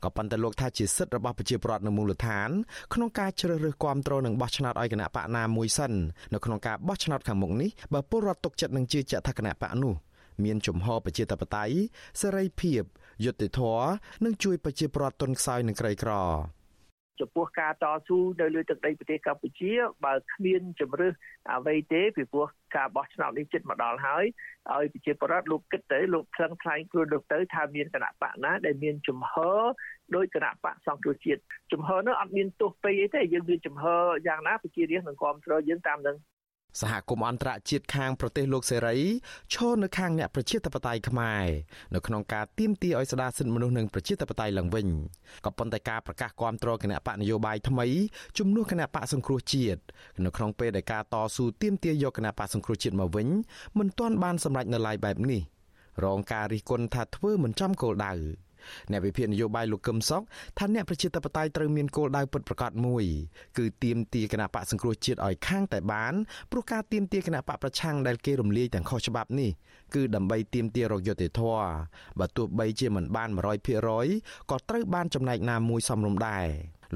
[0.04, 2.50] ក៏ប៉ុន្តែលោកថាជាសិទ្ធិរបស់ប្រជាពលរដ្ឋនៅមូលដ្ឋាន
[2.94, 5.92] ក្នុងការជ្រើសរើសគាំទ្រនិងបោះឆ្នោតឲ្យគណៈបកណាមួយសិន
[6.34, 9.94] នៅក្នុងការបោះឆ្នោតខាងមុខនេះបើពលរដ្ឋទុកចិត្តនឹងជឿជាក់ថាគណៈបកនោះ
[10.44, 11.74] មានជំហរប្រជាធិបតេយ្យ
[12.20, 12.82] សេរីភាព
[13.24, 13.86] យុត្តិធម៌
[14.24, 16.12] និងជួយប្រជាពលរដ្ឋទុនខ្សោយនិងក្រីក្រ
[17.22, 19.72] ចំពោះការតស៊ូនៅលើទឹកដីប្រទេសកម្ពុជា
[20.04, 21.14] បើគ្មានជំរឿស
[21.54, 22.46] អ្វីទេពីព្រោះ
[22.76, 24.24] ការបោះឆ្នោតនេះជិតមកដល់ហើយ
[24.72, 29.60] ឲ្យប្រជាពលរដ្ឋលោកគិតទៅលោកខ្លឹងខ្លាញ់ខ្លួនលោកទៅថាមានគណៈបកណាដែលមានជំហរ
[30.14, 31.40] ដោយគណៈបកសង្គ្រោះជាតិ
[31.72, 36.16] ជំហរនោះអត់មានទោសពេកអីទេយើងមានជំហរយ៉ាងណាប្រជារាស្ត្រនឹងគ្រប់គ្រងយើងតាមនឹង
[36.80, 38.96] សហគមន៍អន្តរជាតិខាងប្រទេសលោកសេរី
[39.52, 41.46] ឈរនៅខាងអ្នកប្រជាធិបតេយ្យខ្មែរ
[41.94, 44.86] នៅក្នុងការទាមទារឲ្យស្ដារសិទ្ធិមនុស្សនិងប្រជាធិបតេយ្យឡើងវិញ
[45.44, 47.86] ក៏ប៉ុន្តែការប្រកាសគាំទ្រគណៈបកនយោបាយថ្មី
[48.38, 49.80] ជំនួសគណៈបកសង្គ្រោះជាតិ
[50.24, 53.28] នៅក្នុងពេលដែលការតស៊ូទាមទារយកគណៈបកសង្គ្រោះជាតិមកវិញ
[53.78, 55.42] មិនទាន់បានសម្រេចនៅឡើយបែបនេះ
[56.04, 58.14] រងការរិះគន់ថាធ្វើមិនចំគោលដៅ
[58.90, 60.22] អ្នកវិភាគនយោបាយលោកកឹមសុខ
[60.58, 63.04] ថាអ្នកប្រជាធិបតេយ្យត្រូវមានគោលដៅពិតប្រាកដមួយ
[63.58, 66.14] គឺទាមទារគណៈបកសង្គ្រោះជាតិឲ្យខាងតែបាន
[66.50, 69.50] ព្រោះការទាមទារគណៈបកប្រឆាំងដែលគេរំលាយទាំងខុសច្បាប់នេះ
[69.94, 71.66] គឺដើម្បីទាមទាររកយុត្តិធម៌
[72.18, 73.30] បើទោះបីជាមិនបាន
[73.88, 76.46] 100%ក៏ត្រូវបានចំណែកណាមួយសមរម្យដែរ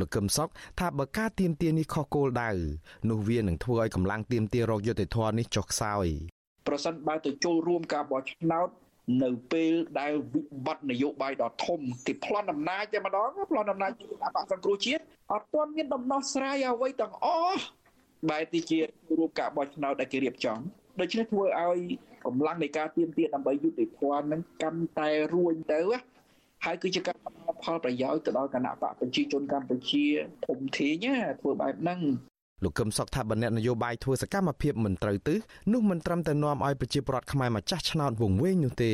[0.01, 0.49] លោកកឹមសុខ
[0.81, 2.51] ថាបើការទៀមទានេះខុសគោលដៅ
[3.11, 6.07] នោះវានឹងធ្វើឲ្យកម្លាំងទៀមទារោគយុតិធធនេះចុះខ្សោយ
[6.67, 8.69] ប្រសិនបើទៅចូលរួមការបោះឆ្នោត
[9.23, 15.03] នៅពេលដែលវិបត្តិនយោបាយដ៏ធំគេប្លន់អំណាចតែម្ដងប្លន់អំណាចគណៈបកសង្គ្រោះជាតិ
[15.33, 17.63] អត់ទាន់មានដំណោះស្រាយអ្វីទាំងអស់
[18.31, 18.79] បែរទីជា
[19.19, 20.59] រូបការបោះឆ្នោតដែលគេរៀបចំ
[21.01, 21.81] ដូច្នេះធ្វើឲ្យ
[22.27, 25.81] កម្លាំងនៃការទៀមទាត់ដើម្បីយុតិធម៌នឹងកាន់តែរួញទៅ
[26.65, 30.05] ហើយគឺជាការផ្ដល់ផលប្រយោជន៍ទៅដល់គណៈបកប្រជាជនកម្ពុជា
[30.47, 31.07] ធំធេង
[31.41, 32.01] ធ្វើបែបហ្នឹង
[32.65, 35.39] លោកកឹមសុខថាបណ្ឌិតនយោបាយធ្វើសកម្មភាពមិនត្រូវទិស
[35.73, 38.93] នោះមិនត្រឹមតែនាំឲ្យប្រជាពលរដ្ឋខ្មែរម្ចាស់ឆ្នោតវង្វេងនោះទេ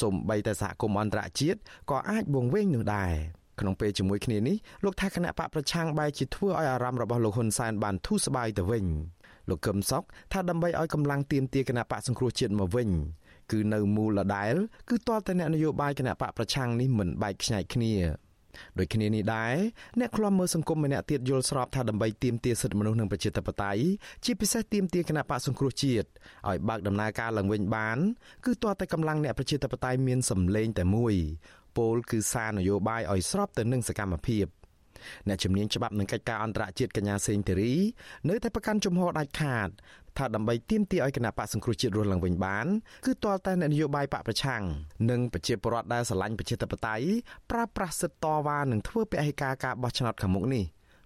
[0.00, 1.58] សូម្បីតែសហគមន៍អន្តរជាតិ
[1.90, 3.12] ក៏អាចវង្វេងនោះដែរ
[3.60, 8.84] ក្នុងពេលជាមួយគ្នានេះលោកថាគណៈបកប្រឆាំងបែរជាធ្វើឲ្យអារម្មណ៍របស់លោកហ៊ុនសែនបានធូរស្បើយទៅវិញ
[9.48, 12.88] លោកកឹមសុខថាដើម្បីឲ្យកម្លាំងទៀមទាគណៈបកសង្គ្រោះជាតិមកវិញ
[13.50, 14.54] គឺនៅមូលដដែល
[14.88, 17.92] គឺតើតើអ្នកនយោបាយគណៈបកប្រឆាំងនេះមិនបែកខ្ញែកគ្នា
[18.78, 19.54] ដូចគ្នានេះដែរ
[20.00, 23.82] អ្នកខ្លំមើលសង្គមម្នាក់ទៀតយល់ស្របថាដើម្បីទាមទារសិទ្ធិមនុស្សនិងប្រជាធិបតេយ្យ
[24.24, 26.06] ជាពិសេសទាមទារគណៈបកសង្គ្រោះជាតិ
[26.48, 27.98] ឲ្យបើកដំណើរការឡើងវិញបាន
[28.44, 31.14] គឺទាល់តែកម្លាំងអ្នកប្រជាធិបតេយ្យមានសម្លេងតែមួយ
[31.78, 34.46] ពោលគឺសារនយោបាយឲ្យស្របទៅនឹងសកម្មភាព
[35.28, 37.74] អ្នកជំនាញច្បាប់និងកិច្ចការអន្តរជាតិកញ្ញាសេងធីរី
[38.28, 39.68] នៅតែប្រកាន់ជំហរដាច់ខាត
[40.18, 42.66] ថាដើម្បីទាមទារឲ្យគណៈបកសង្គ្រោះជាតិរស់ឡើងវិញបាន
[43.06, 44.62] គឺទាល់តែនយោបាយបកប្រឆាំង
[45.10, 47.06] និងប្រជាពលរដ្ឋដែលស្រឡាញ់ប្រជាធិបតេយ្យ
[47.50, 50.64] ប្រើប្រាស់សិទ្ធិតវ៉ានិងធ្វើពហិការការបោះឆ្នោតខាងមុខនេះ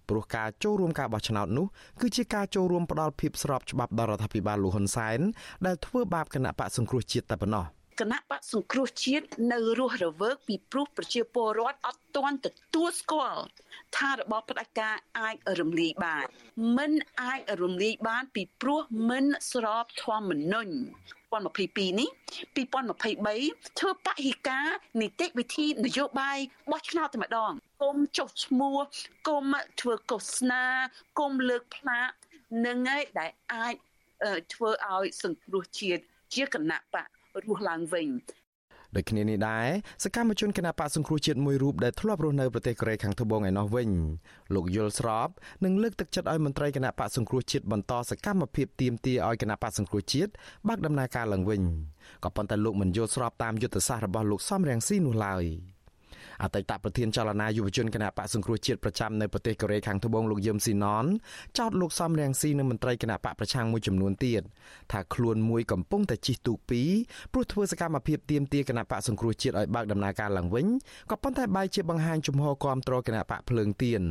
[0.09, 1.65] ព្រោះការចូលរួមការបោះឆ្នោតនោះ
[2.01, 5.19] គឺជាការចូលរួមផ្ដល់ភាពស្របច្បាប់ដល់រដ្ឋាភិបាលលោកហ៊ុនសែន
[5.65, 7.65] ដែលធ្វើបាបគណៈបកសង្គ្រោះជាតិតែប៉ុណ្ណោះ
[7.99, 13.43] គណៈបកសង្គ្រោះជាតិនៅរស់រវើកពីព្រោះប្រជាពលរដ្ឋអត់ទាន់ទទួលស្គាល់
[13.97, 16.25] ថារបបផ្ដាច់ការអាចរំលាយបាន
[16.77, 16.91] មិន
[17.21, 20.73] អាចរំលាយបានពីព្រោះមិនស្របធម្មនុញ្ញ
[21.31, 22.09] 2022នេះ
[22.55, 24.67] 2023ធ្វើបហិការ
[25.01, 26.37] នីតិវិធីនយោបាយ
[26.71, 27.51] បោះឆ្នោតតែម្ដង
[27.83, 28.77] គុំចុះឈ្មោះ
[29.27, 29.45] គុំ
[29.79, 30.63] ធ្វើកោសនា
[31.19, 32.09] គុំលើកផ្លាក
[32.65, 33.75] នឹងឯដែលអាច
[34.53, 37.07] ធ្វើឲ្យសង្គ្រោះជាតិជាគណៈបក
[37.43, 38.09] រស់ឡើងវិញ
[38.95, 39.67] ដូចគ្នានេះដែរ
[40.03, 43.89] សកម្មជនគណបកសង្គ្រោះជាតិមួយរូបដែលធ្លាប់រស់នៅប្រទេសកូរ៉េខាងត្បូងឯណោះវិញ
[44.55, 45.29] លោកយល់ស្រប
[45.65, 50.31] និងលើកទឹកចិត្តឲ្យមន្ត្រីគណបកសង្គ្រោះជាតិបន្តសកម្មភាពទៀមទាឲ្យគណបកសង្គ្រោះជាតិ
[50.67, 51.61] បើកដំណើរការឡើងវិញ
[52.23, 55.45] ក៏ប៉ុន្តែលោកមិនយល់ស្របតាមយុទ្ធសាស្ត្ររបស់លោកសំរងស៊ីនោះឡើយ។
[56.43, 61.05] អតីតប្រធានចលនាយុវជនគណៈបកសង្គ្រោះជាតិប្រចាំនៅប្រទេសកូរ៉េខាងត្បូងលោកយឹមស៊ីណន
[61.57, 64.41] ចោទលោកសំរងស៊ីនិងមន្ត្រីគណៈបកប្រឆាំងមួយចំនួនទៀត
[64.91, 66.89] ថាខ្លួនមួយកំពុងតែជិះទូកពីរ
[67.31, 70.65] ព្រោះធ្វើសកម្មភាពទាមទារគណៈបកសង្គ្រោះជាតិឲ្យបើកដំណើរការឡើងវិញ
[71.11, 74.01] ក៏ប៉ុន្តែបែរជាបង្ហាញជំហរគាំទ្រគណៈបកភ្លើងទៀន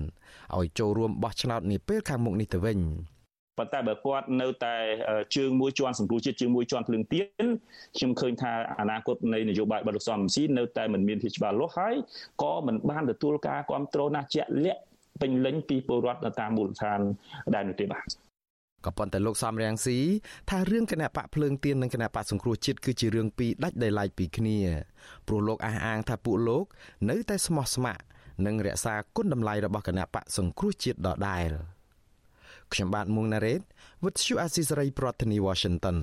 [0.57, 2.81] ឲ្យចូលរួមបោះឆ្នោតនាពេលខាងមុខនេះទៅវិញ។
[3.59, 4.77] ប៉ុន្តែបើគាត់នៅតែ
[5.37, 7.47] ជើងមួយជាន់សង្គ្រោះជាតិជើងមួយជាន់ភ្លើងទៀន
[7.97, 11.95] ខ្ញុំឃើញថាអនាគតនៃនយោបាយរបស់លោកសំស៊ីនៅតែមិនមានភាពច្បាស់លាស់ហើយ
[12.43, 14.81] ក៏មិនបានទទួលការគ្រប់គ្រងណាស់ជាក់លាក់
[15.21, 17.01] ពេញលេញពីពលរដ្ឋនៅតាមមូលដ្ឋាន
[17.55, 18.05] ដែរនោះទេបាទ
[18.87, 19.99] ក៏ប៉ុន្តែលោកសំរៀងស៊ី
[20.51, 24.59] ថារឿងគណៈបកភ្លើងទៀននិងគណៈបកសង្គ្រោះជាតិគឺជារឿងពីរដាច់ដោយឡែកពីគ្នា
[25.27, 26.65] ព្រោះលោកអះអាងថាពួកលោក
[27.11, 28.03] នៅតែស្មោះស្ម័គ្រ
[28.47, 31.51] និងរក្សាគុណតម្លៃរបស់គណៈបកសង្គ្រោះជាតិដដែល។
[32.75, 33.61] ខ្ញុំបាទមុងណារ៉េត
[34.03, 35.97] With you Asisari ប្រធានាទី Washington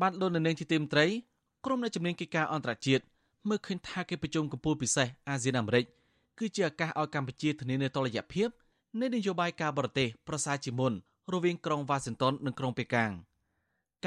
[0.00, 1.06] បានលោកនៅនាងជាទីមត្រី
[1.64, 3.02] ក្រុមអ្នកជំនាញកិច្ចការអន្តរជាតិ
[3.48, 5.84] មើលឃើញថាកិច្ចប្រជុំកំពូលពិសេសអាស៊ានអាមេរិក
[6.38, 8.48] គឺជាឱកាសឲ្យកម្ពុជាធានានូវតុល្យភាព
[8.98, 10.92] នៃនយោបាយការបរទេសប្រសើរជាមុន
[11.32, 13.10] រវាងក្រុងវ៉ាស៊ីនតោននិងក្រុងប៉េកាំង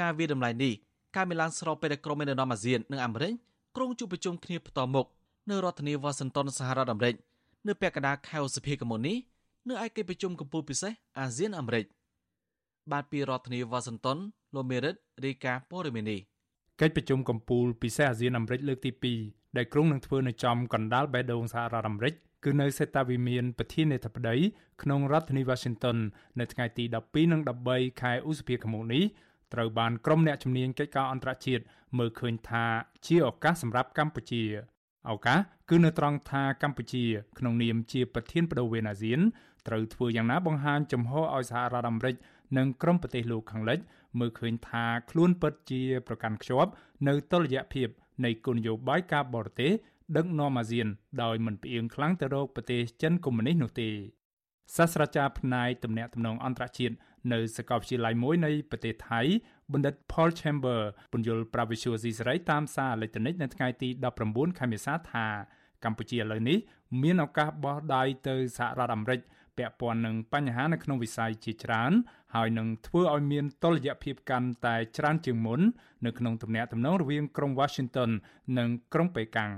[0.00, 0.72] ការវាតម្លៃនេះ
[1.16, 3.32] ការមានឡើងស្របពេលដែលក្រុមមេដឹកនាំអាស៊ាននិងអាមេរិក
[3.76, 5.06] ក្រុងជួបប្រជុំគ្នាផ្ទាល់មុខ
[5.50, 7.14] នៅរដ្ឋធានីវ៉ាស៊ីនតោនសហរដ្ឋអាមេរិក
[7.66, 9.16] នៅពាក់កណ្ដាលខែឧសភាកមុននេះ
[9.68, 11.84] នៅឯកិច្ចប្រជុំកំពូលពិសេសអាស៊ានអាមេរិក
[12.92, 14.18] បាទពីរដ្ឋធានីវ៉ាស៊ីនតោន
[14.54, 16.16] លោកមេរិតរីកាព័រមីនី
[16.80, 18.90] កិច្ចប្រជុំកំពូលពិសេសអាស៊ានអាមេរិកលើកទី
[19.24, 22.14] 2ដែលក្រុងនឹងធ្វើនៅចំកណ្ដាលបេះដូងសហរដ្ឋអាមេរិក
[22.44, 24.36] គឺនៅសេតាវិមានប្រធានាធិបតី
[24.82, 25.98] ក្នុងរដ្ឋធានី Washington
[26.40, 27.40] នៅថ្ងៃទី12និង
[27.70, 29.04] 13ខែឧសភាឆ្នាំនេះ
[29.54, 31.62] ត្រូវបានក្រុមអ្នកជំនាញកិច្ចការអន្តរជាតិ
[31.98, 32.64] មើលឃើញថា
[33.06, 34.42] ជាឱកាសសម្រាប់កម្ពុជា
[35.10, 35.38] ឱកាស
[35.70, 37.04] គឺនៅត្រង់ថាកម្ពុជា
[37.38, 39.20] ក្នុងនាមជាប្រធានបដូវវេនអាស៊ាន
[39.68, 42.14] ត្រូវធ្វើយ៉ាងណាបង្ហាញចំហឲ្យសហរដ្ឋអាមេរិក
[42.58, 43.78] និងក្រុមប្រទេសលោកខាងលិច
[44.18, 46.70] មើលឃើញថាខ្លួនពិតជាប្រកាន់ខ្ជាប់
[47.08, 47.88] នៅតុល្យភាព
[48.24, 49.72] នៃគោលនយោបាយការបរទេស
[50.16, 50.88] ដឹកនាំអាស៊ាន
[51.22, 53.90] ដោយមិនផ្អៀងខ្លាំងទៅរកប្រទេសចិនកុម្មុយនីសនោះទេ
[54.76, 56.94] សាស្ត្រាចារ្យផ្នែកទំនាក់ទំនងអន្តរជាតិ
[57.32, 59.20] នៅសាកលវិទ្យាល័យមួយនៃប្រទេសថៃ
[59.72, 60.80] បណ្ឌិត Paul Chamber
[61.12, 63.88] ពន្យល់ប្រាវិសុយស៊ីសេរីតាមសារអេឡិចត្រូនិកនៅថ្ងៃទី
[64.24, 65.26] 19ខែមេសាថា
[65.84, 66.58] កម្ពុជាឥឡូវនេះ
[67.02, 69.20] មានឱកាសបោះដៃទៅសហរដ្ឋអាមេរិក
[69.58, 71.92] ពាក់ព័ន្ធនឹងបញ្ហានៅក្នុងវិស័យជាច្រើន
[72.34, 75.60] ហើយនឹងធ្វើឲ្យមានតុល្យភាពកាន់តែច្រើនជាងមុន
[76.06, 78.10] នៅក្នុងទំនាក់ទំនងរវាងក្រុង Washington
[78.58, 79.52] និងក្រុងប៉េកាំង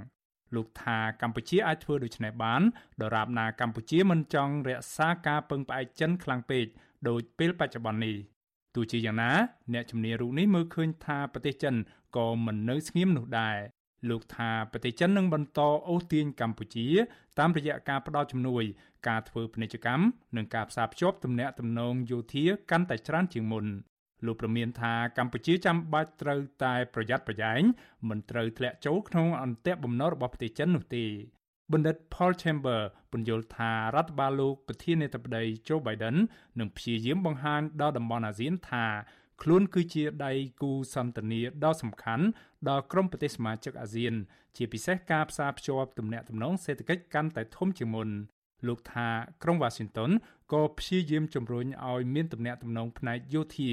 [0.54, 2.62] លោកថាកម្ពុជាអាចធ្វើដូច្នេះបាន
[3.02, 6.64] ដរាបណាកម្ពុជាមិនចង់រក្សាការពឹងផ្អែកចិនខ្លាំងពេក
[7.08, 8.16] ដូចពេលបច្ចុប្បន្ននេះ
[8.74, 9.32] ទោះជាយ៉ាងណា
[9.72, 11.74] អ្នកជំនាញរូបនេះមើលឃើញថាប្រទេសចិន
[12.16, 13.56] ក៏មិននៅស្ងៀមនោះដែរ
[14.10, 16.86] លោកថាប្រទេសចិននឹងបន្តអូសទាញកម្ពុជា
[17.38, 18.64] តាមរយៈការផ្តល់ជំនួយ
[19.08, 20.04] ការធ្វើពាណិជ្ជកម្ម
[20.36, 23.66] និងការផ្សារភ្ជាប់ទំនាក់ទំនងយោធាកាន់តែច្រើនជាងមុន
[24.24, 27.62] លោកប្រមានថាកម្ពុជាចាំបាច់ត្រូវតែប្រយ័ត្នប្រយែង
[28.08, 31.04] មិនត្រូវធ្លាក់ចូលក្នុងអន្ទាក់បំណុលរបស់ប្រទេសចិននោះទេ
[31.72, 32.80] បណ្ឌិត Paul Chamber
[33.12, 36.16] ពន្យល់ថារដ្ឋបាលលោកប្រធានាធិបតី Joe Biden
[36.58, 38.86] នឹងព្យាយាមបង្ហាញដល់តំបន់អាស៊ានថា
[39.42, 42.24] ខ្លួនគឺជាដៃគូសន្ទនាដ៏សំខាន់
[42.68, 44.14] ដល់ក្រុមប្រទេសសមាជិកអាស៊ាន
[44.56, 48.08] ជាពិសេសការផ្សារភ្ជាប់ទំនាក់ទំនងសេដ្ឋកិច្ចកាន់តែធំជាងមុន
[48.66, 49.08] លោកថា
[49.42, 50.10] ក្រុង Washington
[50.52, 53.70] ក៏ព្យាយាមជំរុញឲ្យមានទំនាក់ទំនងផ្នែកយោធា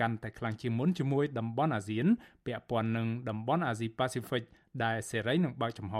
[0.00, 2.06] កាន់តែខ្លាំងជាងមុនជាមួយតំបន់អាស៊ាន
[2.46, 4.42] ពាក់ព័ន្ធនឹងតំបន់អាស៊ីប៉ាស៊ីហ្វិក
[4.84, 5.96] ដែលសេរីនិងបើកចំហ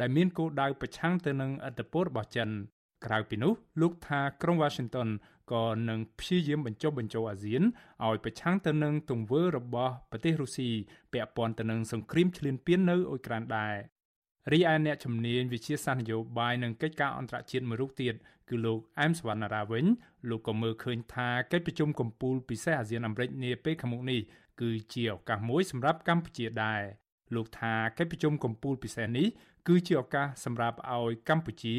[0.00, 2.48] ដែលមានគោលដៅប្រឆាំងទៅនឹងឥទ្ធិពលរបស់ចិន
[3.06, 5.08] ក្រៅពីនោះលោកថាក្រុង Washington
[5.52, 7.62] ក៏នឹងព្យាយាមបញ្ចុះបញ្ចូលអាស៊ាន
[8.06, 10.68] ឲ្យប្រឆាំងទៅនឹងទង្វើរបស់ប្រទេសរុស្ស៊ី
[11.12, 13.74] ពាក់ព័ន្ធទៅនឹងសង្គ្រាមឈ្លានពាននៅអ៊ុយក្រែនដែរ
[14.52, 18.14] រីឯអ្នកជំនាញវិជាសាស្ត្រនយោបាយនិងកិច្ចការអន្តរជាតិមួយរូបទៀត
[18.48, 19.84] គឺលោកអែមសវណ្ណារាវិញ
[20.30, 24.20] លោកក៏មើលឃើញថាកិច្ចប្រជុំកំពូលពិសេសអាស៊ានអាមេរិកនាពេលខាងមុខនេះ
[24.60, 26.82] គឺជាឱកាសមួយសម្រាប់កម្ពុជាដែរ
[27.34, 29.26] លោកថាកិច្ចប្រជុំកំពូលពិសេសនេះ
[29.68, 31.76] គឺជាឱកាសសម្រាប់ឲ្យកម្ពុជា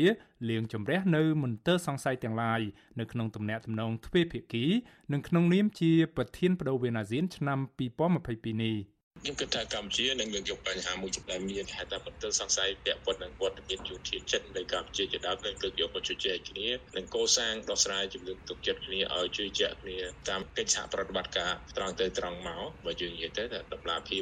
[0.50, 2.62] លាងជម្រះនៅមន្ទិលសង្ស័យទាំងឡាយ
[3.00, 4.66] នៅក្នុងទំនាក់ទំនងទ្វេភាគី
[5.14, 8.78] និងក្នុងនាមជាប្រធានបដូវអាស៊ានឆ្នាំ2022នេះ។
[9.18, 19.98] ខ្ញុំគិតថាកម្ពុជានឹងលើកយកបញ្ហាមួយចំនួនមានហេតុតែបន្ទិលសង្ស័យពាក់ព័ន្ធនឹងវត្តមានយោធាចិត្តនៃកម្ពុជាជាដើមនឹងលើកយកមកជជែកគ្នានិងកសាងដោះស្រាយជំនឿទុកចិត្តគ្នាឲ្យជឿជាក់គ្នា
[20.30, 24.22] តាមកិច្ចសហប្រតិបត្តិការត្រង់ទៅត្រង់មកបើយើងនិយាយទៅថាតម្លាភាព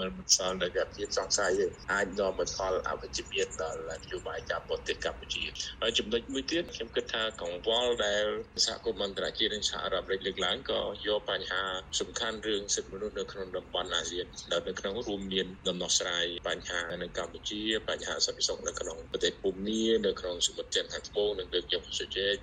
[0.00, 5.44] មិនសល់នៅតែភាពសង្ស័យទេអាចនាំមកផលអវិជ្ជមានដល់នយោបាយការបរទេសកម្ពុជា
[5.82, 8.24] ហើយចំណុចមួយទៀតខ្ញុំគិតថាកង្វល់ដែល
[8.66, 11.62] សហគមន៍អន្តរជាតិនិងសហរដ្ឋអាមេរិកលើកឡើងក៏យកបញ្ហា
[12.00, 14.21] សំខាន់រឿងសិទ្ធិមនុស្សនៅក្នុងតំបន់អាស៊ាន
[14.52, 22.36] ដែលនៅក្នុងរួមមានដំណោះស្រាយបញ្ហានៅកម្ពុជាបញ្ហាសន្តិសុខនៅក្នុងប្រទេសភូមានៅក្នុងសមុទ្រចិនខាងត្បូងនិងលើកយកជជែក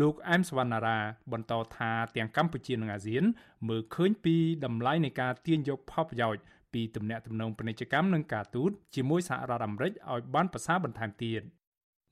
[0.00, 0.98] លោកអែមសវណ្ណារា
[1.32, 3.24] បន្តថាទាំងកម្ពុជានិងអាស៊ាន
[3.68, 11.42] មើលឃើញពីតម្លៃនៃការទាញយកផលប្រយោជន៍ពីទំនាក់ទំនងពាណិជ្ជកម្មនិងការទូតជាមួយសហរដ្ឋអាមេរិកឲ្យបានប្រសើរបន្ថែមទៀត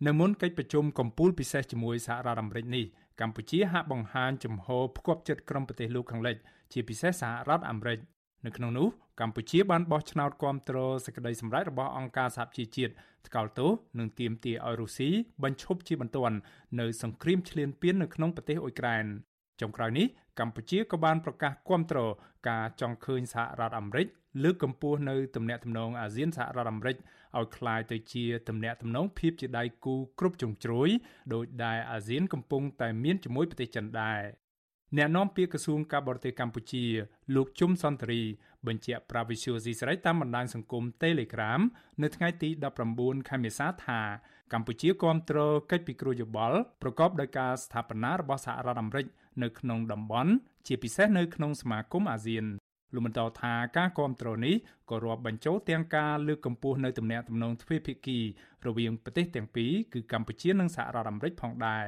[0.06, 2.84] នៅមុនកិច្ចប្រជុំកំពូលពិសេសជាមួយសហរដ្ឋអាមេរិកនេះ
[3.20, 6.36] កម្ពុជាហាក់បង្ហាញចំហផ្គប់ចិត្តក្រុមប្រទេសលោកខាងលិច
[6.72, 7.98] ជាពិសេសសហរដ្ឋអាមេរិក
[8.45, 8.87] នៅក្នុងនោះ
[9.21, 12.93] កម្ពុជាបានបោះឆ្នោតគាំទ្រសេចក្តីសម្រេចរបស់អង្គការសហប្រជាជាតិ
[13.27, 15.09] ថ្កោលទោសនិងទាមទារឲ្យរុស្ស៊ី
[15.43, 16.37] បញ្ឈប់ជាបន្ទាន់
[16.79, 19.05] នៅសង្គ្រាមឈ្លានពាននៅក្នុងប្រទេសអ៊ុយក្រែន
[19.61, 20.07] ចុងក្រោយនេះ
[20.39, 21.99] កម្ពុជាក៏បានប្រកាសគាំទ្រ
[22.49, 24.07] ការចង់ឃើញសហរដ្ឋអាមេរិក
[24.43, 26.97] លើកកម្ពស់នៅទំនាក់ទំនងអាស៊ានសហរដ្ឋអាមេរិក
[27.37, 30.89] ឲ្យคล้ายទៅជាទំនាក់ទំនងភាពជាដៃគូគ្រប់ជ្រុងជ្រោយ
[31.33, 34.19] ដោយដែលអាស៊ានកំពុងតែមានជាមួយប្រទេសចិនដែរ
[34.96, 36.84] អ្នកនាំពាក្យក្រសួងការបរទេសកម្ពុជា
[37.34, 38.22] លោកជុំសន្តិរី
[38.66, 41.60] បញ្ជាក់ប្រាវិសុយស៊ីស្រីតាមបណ្ដាញសង្គម Telegram
[42.02, 42.48] នៅថ្ងៃទី
[42.88, 44.00] 19ខែមេសាថា
[44.52, 49.06] កម្ពុជាគ្រប់គ្រងកិច្ចពិគ្រោះយោបល់ប្រកបដោយការស្ថាបនារបស់សហរដ្ឋអាមេរិក
[49.42, 50.32] នៅក្នុងតំបន់
[50.66, 52.46] ជាពិសេសនៅក្នុងសមាគមអាស៊ាន
[52.94, 54.54] លោកបន្តថាការគ្រប់គ្រងនេះ
[54.90, 58.18] ក៏រាប់បញ្ចូលទាំងការលើកកម្ពស់នៅទំនាក់ទំនងទ្វេភាគី
[58.66, 61.86] រវាងប្រទេសទាំងពីរគឺកម្ពុជានិងសហរដ្ឋអាមេរិកផងដែរ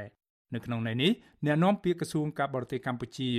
[0.53, 1.11] នៅក្នុងន័យនេះ
[1.45, 3.29] អ្នកនាំពាក្យក្រសួងការបរទេសកម្ពុជា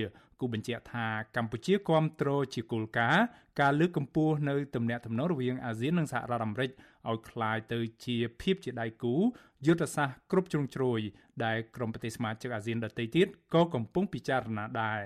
[0.40, 3.24] គូបញ្ជាក់ថាកម្ពុជាគ្រប់គ្រងជាគោលការណ៍
[3.60, 6.70] ការលើកកម្ពស់នៅទំនាក់ទំនងរវាងអាស៊ាននិងសហរដ្ឋអាមេរិក
[7.10, 9.14] ឲ្យคล้ายទៅជាភាពជាដៃគូ
[9.66, 11.00] យុទ្ធសាស្ត្រគ្រប់ជ្រុងជ្រោយ
[11.44, 15.00] ដែលក្រុមប្រទេសសមាជិកអាស៊ានដទៃទៀតក៏កំពុងពិចារណាដែរ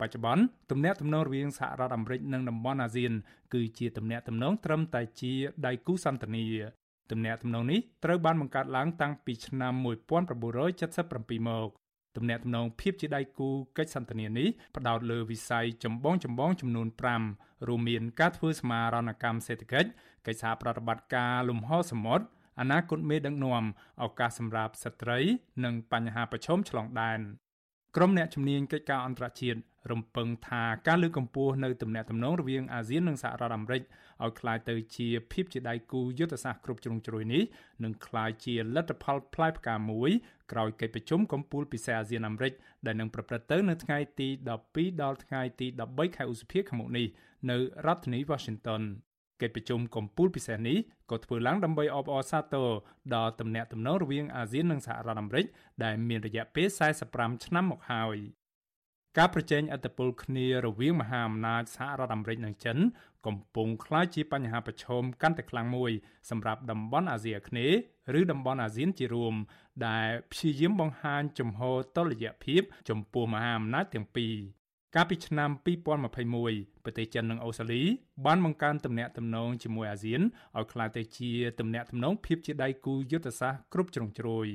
[0.00, 3.12] បច្ចុប្បន្នទំនាក់ទំនងរវាងសហរដ្ឋអាមេរិកនិងតំបន់អាស៊ាន
[3.54, 5.34] គឺជាទំនាក់ទំនងត្រឹមតែជា
[5.66, 6.81] ដៃគូសន្តិនិក
[7.11, 11.69] ទំនាក់ទំនងនេះត្រូវបានបង្កើតឡើងតាំងពីឆ្នាំ1977មក
[12.15, 14.47] ទំនាក់ទំនងភាពជាដៃគូកិច្ចសន្ទនានេះ
[14.77, 16.87] ផ្ដោតលើវិស័យចម្បងចម្បងចំនួន
[17.27, 19.89] 5រួមមានការធ្វើសមារណកម្មសេដ្ឋកិច្ច
[20.25, 22.25] កិច្ចសហប្រតិបត្តិការលំហសមុទ្រ
[22.59, 23.63] អនាគតមេដឹកនាំ
[24.03, 25.19] ឱកាសសម្រាប់ស្ត្រី
[25.63, 27.19] និងបញ្ហាប្រឈមឆ្លងដែន
[27.96, 29.58] ក្រុមអ្នកជំនាញកិច្ចការអន្តរជាតិ
[29.90, 33.82] រំពឹងថាការលើកកម្ពស់នៅទំនាក់ទំនងរវាងអាស៊ាននិងសហរដ្ឋអាមេរិក
[34.24, 37.42] ឲ្យคล้ายទៅជាភាពជាដៃគូយុទ្ធសាស្ត្រគ្រប់ជ្រុងជ្រោយនេះ
[37.84, 40.10] នឹងคล้ายជាលទ្ធផលផ្លែផ្កាមួយ
[40.52, 42.52] ក្រោយកិច្ចប្រជុំកំពូលពិសេសអាស៊ានអាមេរិក
[42.86, 44.28] ដែលនឹងប្រព្រឹត្តទៅនៅថ្ងៃទី
[44.64, 47.06] 12ដល់ថ្ងៃទី13ខែឧសភាឆ្នាំនេះ
[47.50, 48.82] នៅរដ្ឋធានី Washington
[49.41, 50.77] កិច្ចប្រជុំកំពូលពិសេសនេះ
[51.11, 52.69] ក៏ធ្វើឡើងដើម្បីអបអរសាទរ
[53.15, 55.45] ដល់ទំនាក់ទំនងរវាងអាស៊ាននិងសហរដ្ឋអាមេរិក
[55.83, 56.67] ដែលមានរយៈពេល
[57.05, 58.17] 45ឆ្នាំមកហើយ
[59.17, 62.77] ការប្រជែងឥទ្ធិពលគ្នារវាងមហាអំណាចសហរដ្ឋអាមេរិកនិងចិន
[63.25, 65.91] កំពុងក្លាយជាបញ្ហាប្រឈមកាន់តែខ្លាំងមួយ
[66.29, 67.77] សម្រាប់តំបន់អាស៊ីអាគ្នេយ៍
[68.19, 69.33] ឬតំបន់អាស៊ានជារួម
[69.87, 74.35] ដែលព្យាយាមបង្ហាញជំហរតុល្យភាព ចំពោះមហាអំណាចទាំងពីរ
[74.97, 75.49] កាលពីឆ្នាំ
[76.15, 77.81] 2021ប្រទេសចិននិងអូស្ត្រាលី
[78.25, 80.21] បានបង្កើនទំនាក់ទំនងជាមួយអាស៊ាន
[80.57, 84.47] ឲ្យក្លាយទៅជាទំនាក់ទំនងភាពជាដៃគូយុទ្ធសាស្ត្រគ្រប់ជ្រុងជ្រោយ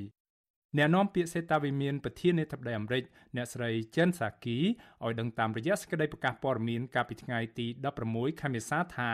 [0.77, 3.03] អ្នកនាំពាក្យសេតាវិមានប្រធានាធិបតីអាមេរិក
[3.35, 7.67] អ្នកស្រីចិនសាគីឲ្យដឹងតាមរយៈសេចក្តីប្រកាសព័ត៌មានកាលពីថ្ងៃទី
[8.03, 9.11] 16ខែមេសាថា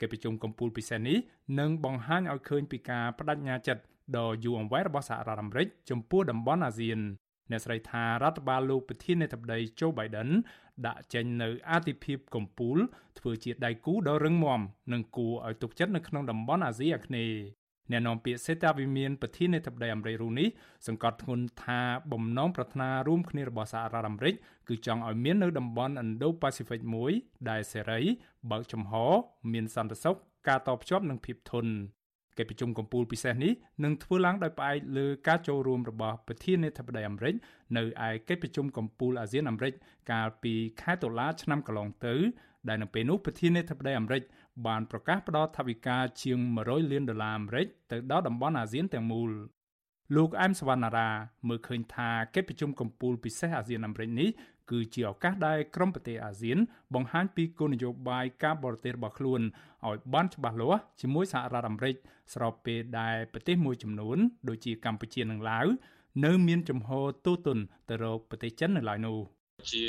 [0.00, 1.18] កិច្ចប្រជុំកំពូលពិសេសនេះ
[1.60, 3.82] នឹងបង្ហាញឲ្យឃើញពីការបដិញ្ញាចិត្ត
[4.16, 7.00] ដ៏យូរអង្វែងរបស់សហរដ្ឋអាមេរិកចំពោះតំបន់អាស៊ាន
[7.50, 10.30] អ្នកស្រីថារដ្ឋបាលលោកប្រធានាធិបតី Joe Biden
[10.86, 12.80] ដាក់ចេញនៅអាទិភាពកម្ពុជា
[13.18, 14.60] ធ្វើជាដៃគូដ៏រឹងមាំ
[14.92, 20.48] និងគួរឲ្យទុកចិត្តនៅក្នុងតំបន់អាស៊ីអាគ្នេយ៍អ្នកនាំពាក្យសេតាវិមានប្រធានាធិបតីអាមេរិករូនេះ
[20.86, 21.80] សង្កត់ធ្ងន់ថា
[22.12, 24.34] បំណងប្រាថ្នារួមគ្នារបស់សហរដ្ឋអាមេរិក
[24.68, 27.12] គឺចង់ឲ្យមាននៅតំបន់ Indo-Pacific មួយ
[27.50, 28.00] ដែលសេរី
[28.50, 28.92] បើកចំហ
[29.52, 30.16] មានសន្តិសុខ
[30.48, 31.72] ការតភ្ជាប់និងភាពធន់
[32.38, 33.52] កិច្ចប្រជុំកំពូលពិសេសនេះ
[33.84, 37.34] នឹងធ្វើឡើងដោយផ្អែកលើការចូលរួមរបស់ប្រធានាធិបតីអាមេរិក
[37.76, 39.72] នៅឯកិច្ចប្រជុំកំពូលអាស៊ានអាមេរិក
[40.12, 42.14] កាលពីខែតុលាឆ្នាំកន្លងទៅ
[42.68, 44.22] ដែលនៅពេលនោះប្រធានាធិបតីអាមេរិក
[44.66, 49.30] បានប្រកាសផ្តល់ថវិកាជាង100លានដុល្លារអាមេរិកទៅដល់តំបន់អាស៊ានទាំងមូល
[50.16, 51.08] លោកអែមសវណ្ណារា
[51.48, 54.28] មើលឃើញថាកិច្ចប្រជុំកំពូលពិសេសអាស៊ានអាមេរិកនេះ
[54.70, 56.58] គឺជាឱកាសដែលក្រុមប្រទេសអាស៊ាន
[56.94, 59.40] បង្ហាញពីគោលនយោបាយការបរទេសរបស់ខ្លួន
[59.86, 61.94] ឲ្យបានច្បាស់លាស់ជាមួយសហរដ្ឋអាមេរិក
[62.34, 65.66] ស្របពេលដែលប្រទេសមួយចំនួន ដូចជាកម្ពុជានិងឡាវ
[66.24, 66.90] នៅមានចំហ
[67.24, 67.58] ទូទុន
[67.88, 69.18] ទៅរកប្រទេសចិននៅឡើយនោះ។
[69.72, 69.84] ជា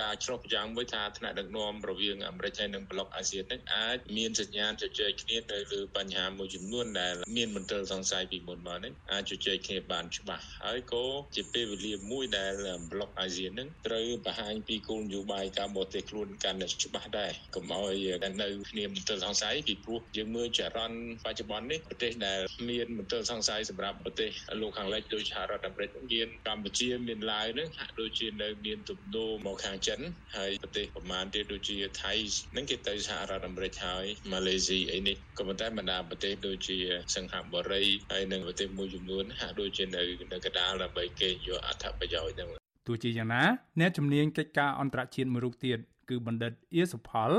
[0.00, 11.04] ការឆ្លុះប្រចាំមួយថាថ្នាក់ដឹកនាំរវាងអាមេរិកហើយនិងប្លុកអាស៊ាននេះអាចមានសញ្ញាណជជែកគ្នាទៅលើបញ្ហាមួយចំនួនដែលមានមន្ទិលសង្ស័យពីមុនមកនេះអាចជជែកគ្នាបានច្បាស់ហើយក៏
[11.36, 12.52] ជាពេលវេលាមួយដែល
[12.92, 17.96] ប្លុកអាស៊ាននឹងត្រូវបង្ហាញពីគោលនយោបាយការបរទេសខ្លួនកាន់តែច្បាស់ដែរកុំឲ្យ
[18.42, 22.40] នៅគ្នាមន្ទិលសង្ស័យពីព្រោះយើងមើលចរន្តបច្ចុប្បន្ននេះប្រទេសដែល
[22.70, 24.30] មានមន្ទិលសង្ស័យសម្រាប់ប្រទេស
[24.60, 30.00] លោកខាងលិចដូចសហរដ្ឋអាមេរិកមានកម្ពុជាមានឡាវនឹងហាក់ដូចជានៅមានទំដូរមកខាងចិន
[30.36, 32.12] ហើយប្រទេសប្រមាណទៀតដូចជាថៃ
[32.56, 36.76] នឹងគេទៅសហរដ្ឋអាមេរិកហើយម៉ាឡេស៊ីអីនេះក៏ប៉ុន្តែបណ្ដាប្រទេសដូចជា
[37.16, 42.48] សិង្ហបុរីហើយនិងប្រទេសមួយចំនួនហាក់ដូចជានៅនៅកណ្ដាលដើម្បីគេយកអត្ថប្រយោជន៍ហ្នឹង
[42.86, 43.42] ទោះជាយ៉ាងណា
[43.80, 45.78] អ្នកជំនាញកិច្ចការអន្តរជាតិមួយរូបទៀត
[46.10, 47.30] គឺបណ្ឌិតអៀសុផល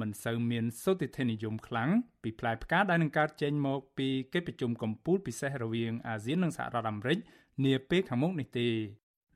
[0.00, 1.90] មិនសូវមានសុតិធិនិយមខ្លាំង
[2.22, 7.18] ពីផ្លែផ្កាដែលនឹងកើតចេញមកពីកិច្ចប្រជុំកំពូលពិសេសរវាងអាស៊ាននិងសហរដ្ឋអាមេរិក
[7.64, 8.68] នាពេលខាងមុខនេះទេ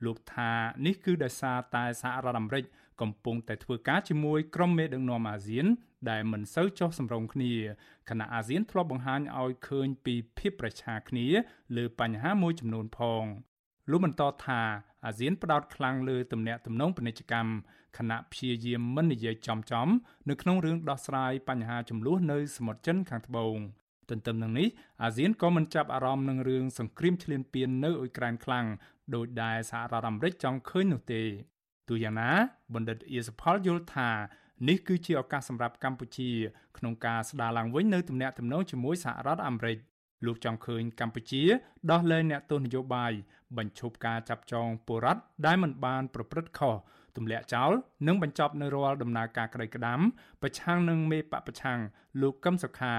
[0.05, 0.51] លោកថា
[0.85, 2.63] នេះគឺដោយសារតែសហរដ្ឋអាមេរិក
[3.01, 5.65] កំពុងតែធ្វើការជាមួយក្រុមមេដឹកនាំអាស៊ាន
[6.09, 7.53] ដែលមិនសូវចុះសម្រុងគ្នា
[8.09, 11.27] ខណៈអាស៊ានធ្លាប់បង្ហាញឲ្យឃើញពីភាពប្រឆាគ្នា
[11.77, 13.23] លើបញ្ហាមួយចំនួនផង
[13.91, 14.61] លោកបន្តថា
[15.05, 17.51] អាស៊ានផ្ដោតខ្លាំងលើទំនាក់ទំនងពាណិជ្ជកម្ម
[17.97, 19.87] ខណៈព្យាយាមមិននិយាយចំចំ
[20.29, 23.57] នៅក្នុងរឿងដោះស្រាយបញ្ហាចំនួននៅសមុទ្រចិនខាងត្បូង
[24.09, 24.67] ទន្ទឹមនឹងនេះ
[25.03, 28.65] អាស៊ានក៏មិនចាប់អារម្មណ៍នឹងរឿងសង្គ្រាមឈ្លានពាននៅអ៊ុយក្រែនខ្លាំង
[29.15, 31.21] ដោយដែលសហរដ្ឋអាមេរិកចង់ឃើញនោះទេ
[31.89, 32.31] ទូយ៉ាងណា
[32.73, 34.09] បណ្ឌិតអៀសផលយល់ថា
[34.67, 36.31] នេះគឺជាឱកាសសម្រាប់កម្ពុជា
[36.77, 39.77] ក្នុងការស្ដារឡើងវិញនៅទំនាក់ទំនងជាមួយសហរដ្ឋអាមេរិក
[40.25, 41.43] លោកចង់ឃើញកម្ពុជា
[41.91, 43.11] ដោះលែងអ្នកទោសនយោបាយ
[43.57, 46.75] បញ្ឈប់ការចាប់ចងពលរដ្ឋដែលមិនបានប្រព្រឹត្តខុស
[47.17, 47.71] ទម្លាក់ចោល
[48.07, 49.99] និងបញ្ចប់នៅរាល់ដំណើរការក្តីក្តាំ
[50.41, 51.79] ប្រឆាំងនឹងមេបពប្រឆាំង
[52.21, 52.95] លោកកឹមសុខា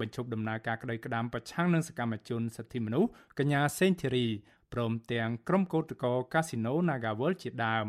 [0.00, 4.26] បញ្ឈប់ដំណើរការក្តីក្តាំប្រឆាំងនឹងសកម្មជនសិទ្ធិមនុស្សកញ្ញាសេងធីរី
[4.72, 7.88] ព្រមទាំងក្រុមកោតក្រកាស៊ីណូ Nagawal ជាដើម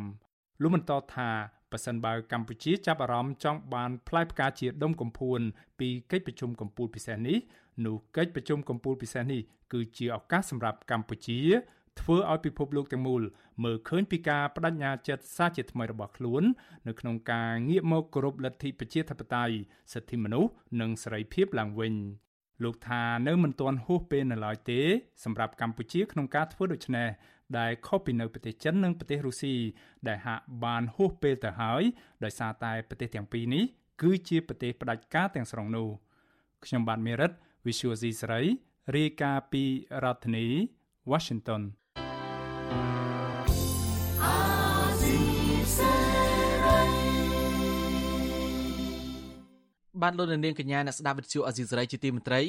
[0.62, 1.30] លោកបន្តថា
[1.72, 5.40] ប៉ះសិនបើកម្ពុជាចាប់អារម្មណ៍ចង់បានផ្លែផ្កាជាដុំកំភួន
[5.80, 7.38] ពីកិច្ចប្រជុំកំពូលពិសេសនេះ
[7.86, 9.42] នោះកិច្ចប្រជុំកំពូលពិសេសនេះ
[9.74, 11.40] គឺជាឱកាសសម្រាប់កម្ពុជា
[12.00, 13.22] ធ្វើឲ្យពិភពលោកទាំងមូល
[13.64, 16.44] មើលឃើញពីការបដិញ្ញាចិត្តសាជាថ្មីរបស់ខ្លួន
[16.88, 19.56] នៅក្នុងការងាកមកគោរពលទ្ធិប្រជាធិបតេយ្យ
[19.94, 20.52] សិទ្ធិមនុស្ស
[20.82, 21.94] និងសេរីភាពឡើងវិញ
[22.64, 24.82] លោកថានៅមិនទាន់ហួសពេលនៅឡើយទេ
[25.24, 27.08] សម្រាប់កម្ពុជាក្នុងការធ្វើដូច្នេះ
[27.58, 29.56] ដែលខុសពីនៅប្រទេសចិននិងប្រទេសរុស្ស៊ី
[30.08, 31.84] ដែលហាក់បានហួសពេលទៅហើយ
[32.24, 33.64] ដោយសារតែប្រទេសទាំងពីរនេះ
[34.02, 35.88] គឺជាប្រទេសផ្ដាច់ការទាំងស្រុងនោះ
[36.66, 37.32] ខ្ញុំបាទមេរិត
[37.66, 38.42] Visual C ស្រី
[38.96, 39.64] រាយការណ៍ពី
[40.04, 40.48] រដ្ឋធានី
[41.12, 41.62] Washington
[50.02, 52.42] បានលោកនាងកញ្ញាអ្នកស្ដាប់វិទ្យុអេស៊ីសរ៉ៃជាទីមេត្រី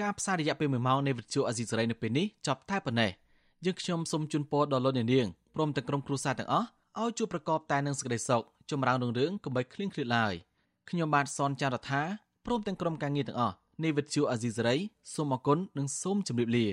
[0.00, 3.10] ការផ្សាយរយៈពេល1ម៉ោងនៃវិទ្យុអេស៊ីសរ៉ៃនៅពេលនេះចប់តែប៉ុណ្ណេះ
[3.64, 6.66] យើងខ្ញុំសូមជូនពរដល់លោកនាងព្រមទាំងក្រុមគ្រួសារទាំងអស់
[7.00, 10.34] ឲ្យជួបប្រកបតែនឹងសេចក្តីសុខចម្រើនរុងរឿងកុំបីឃ្លៀងឃ្លាតឡើយ
[10.90, 12.02] ខ្ញុំបាទសនចាររថា
[12.46, 13.54] ព្រមទាំងក្រុមការងារទាំងអស់
[13.84, 14.76] នៃវិទ្យុអេស៊ីសរ៉ៃ
[15.14, 16.66] សូមអគុណនិងសូមជម្រាបលា